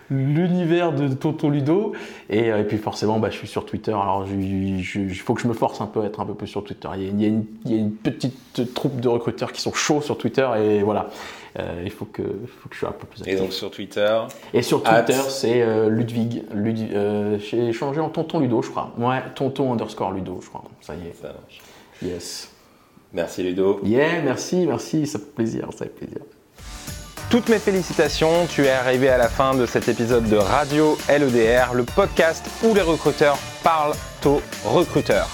[0.10, 1.94] l'univers de Tonton Ludo.
[2.30, 3.92] Et, puis forcément, bah, je suis sur Twitter.
[3.92, 6.64] Alors il faut que je me force un peu à être un peu plus sur
[6.64, 6.90] Twitter.
[6.96, 10.48] Il y a une petite troupe de recruteurs qui sont chauds sur Twitter.
[10.60, 11.10] Et voilà,
[11.60, 13.40] Euh, il faut que, faut que je sois un peu plus Et actif.
[13.40, 14.20] donc sur Twitter,
[14.54, 16.44] Et sur At- Twitter, c'est euh, Ludwig.
[16.54, 18.92] Lud- euh, J'ai changé en Tonton Ludo, je crois.
[18.98, 20.64] Ouais, Tonton underscore Ludo, je crois.
[20.82, 21.16] Ça y est.
[21.20, 21.60] ça marche.
[22.04, 22.50] Yes.
[23.14, 23.80] Merci Ludo.
[23.84, 25.08] Yeah, merci, merci.
[25.08, 26.20] Ça fait plaisir, ça fait plaisir.
[27.30, 31.74] Toutes mes félicitations, tu es arrivé à la fin de cet épisode de Radio LEDR,
[31.74, 33.96] le podcast où les recruteurs parlent
[34.26, 35.28] aux recruteurs.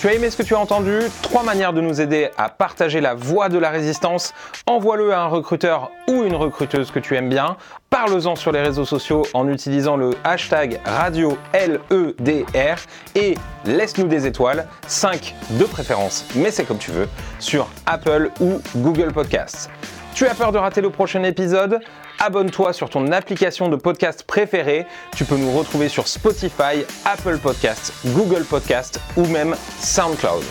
[0.00, 0.98] Tu as aimé ce que tu as entendu?
[1.20, 4.32] Trois manières de nous aider à partager la voix de la résistance.
[4.64, 7.58] Envoie-le à un recruteur ou une recruteuse que tu aimes bien.
[7.90, 12.76] Parle-en sur les réseaux sociaux en utilisant le hashtag Radio LEDR
[13.14, 13.34] et
[13.66, 19.12] laisse-nous des étoiles, 5 de préférence, mais c'est comme tu veux, sur Apple ou Google
[19.12, 19.68] Podcasts.
[20.14, 21.78] Tu as peur de rater le prochain épisode?
[22.22, 24.84] Abonne-toi sur ton application de podcast préférée.
[25.16, 30.44] Tu peux nous retrouver sur Spotify, Apple Podcasts, Google Podcasts ou même SoundCloud.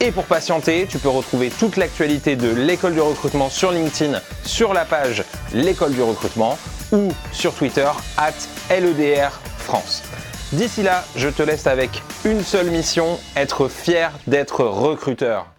[0.00, 4.72] Et pour patienter, tu peux retrouver toute l'actualité de l'école du recrutement sur LinkedIn, sur
[4.72, 6.56] la page L'école du recrutement
[6.92, 8.32] ou sur Twitter, at
[8.70, 10.04] LEDR France.
[10.52, 15.53] D'ici là, je te laisse avec une seule mission, être fier d'être recruteur.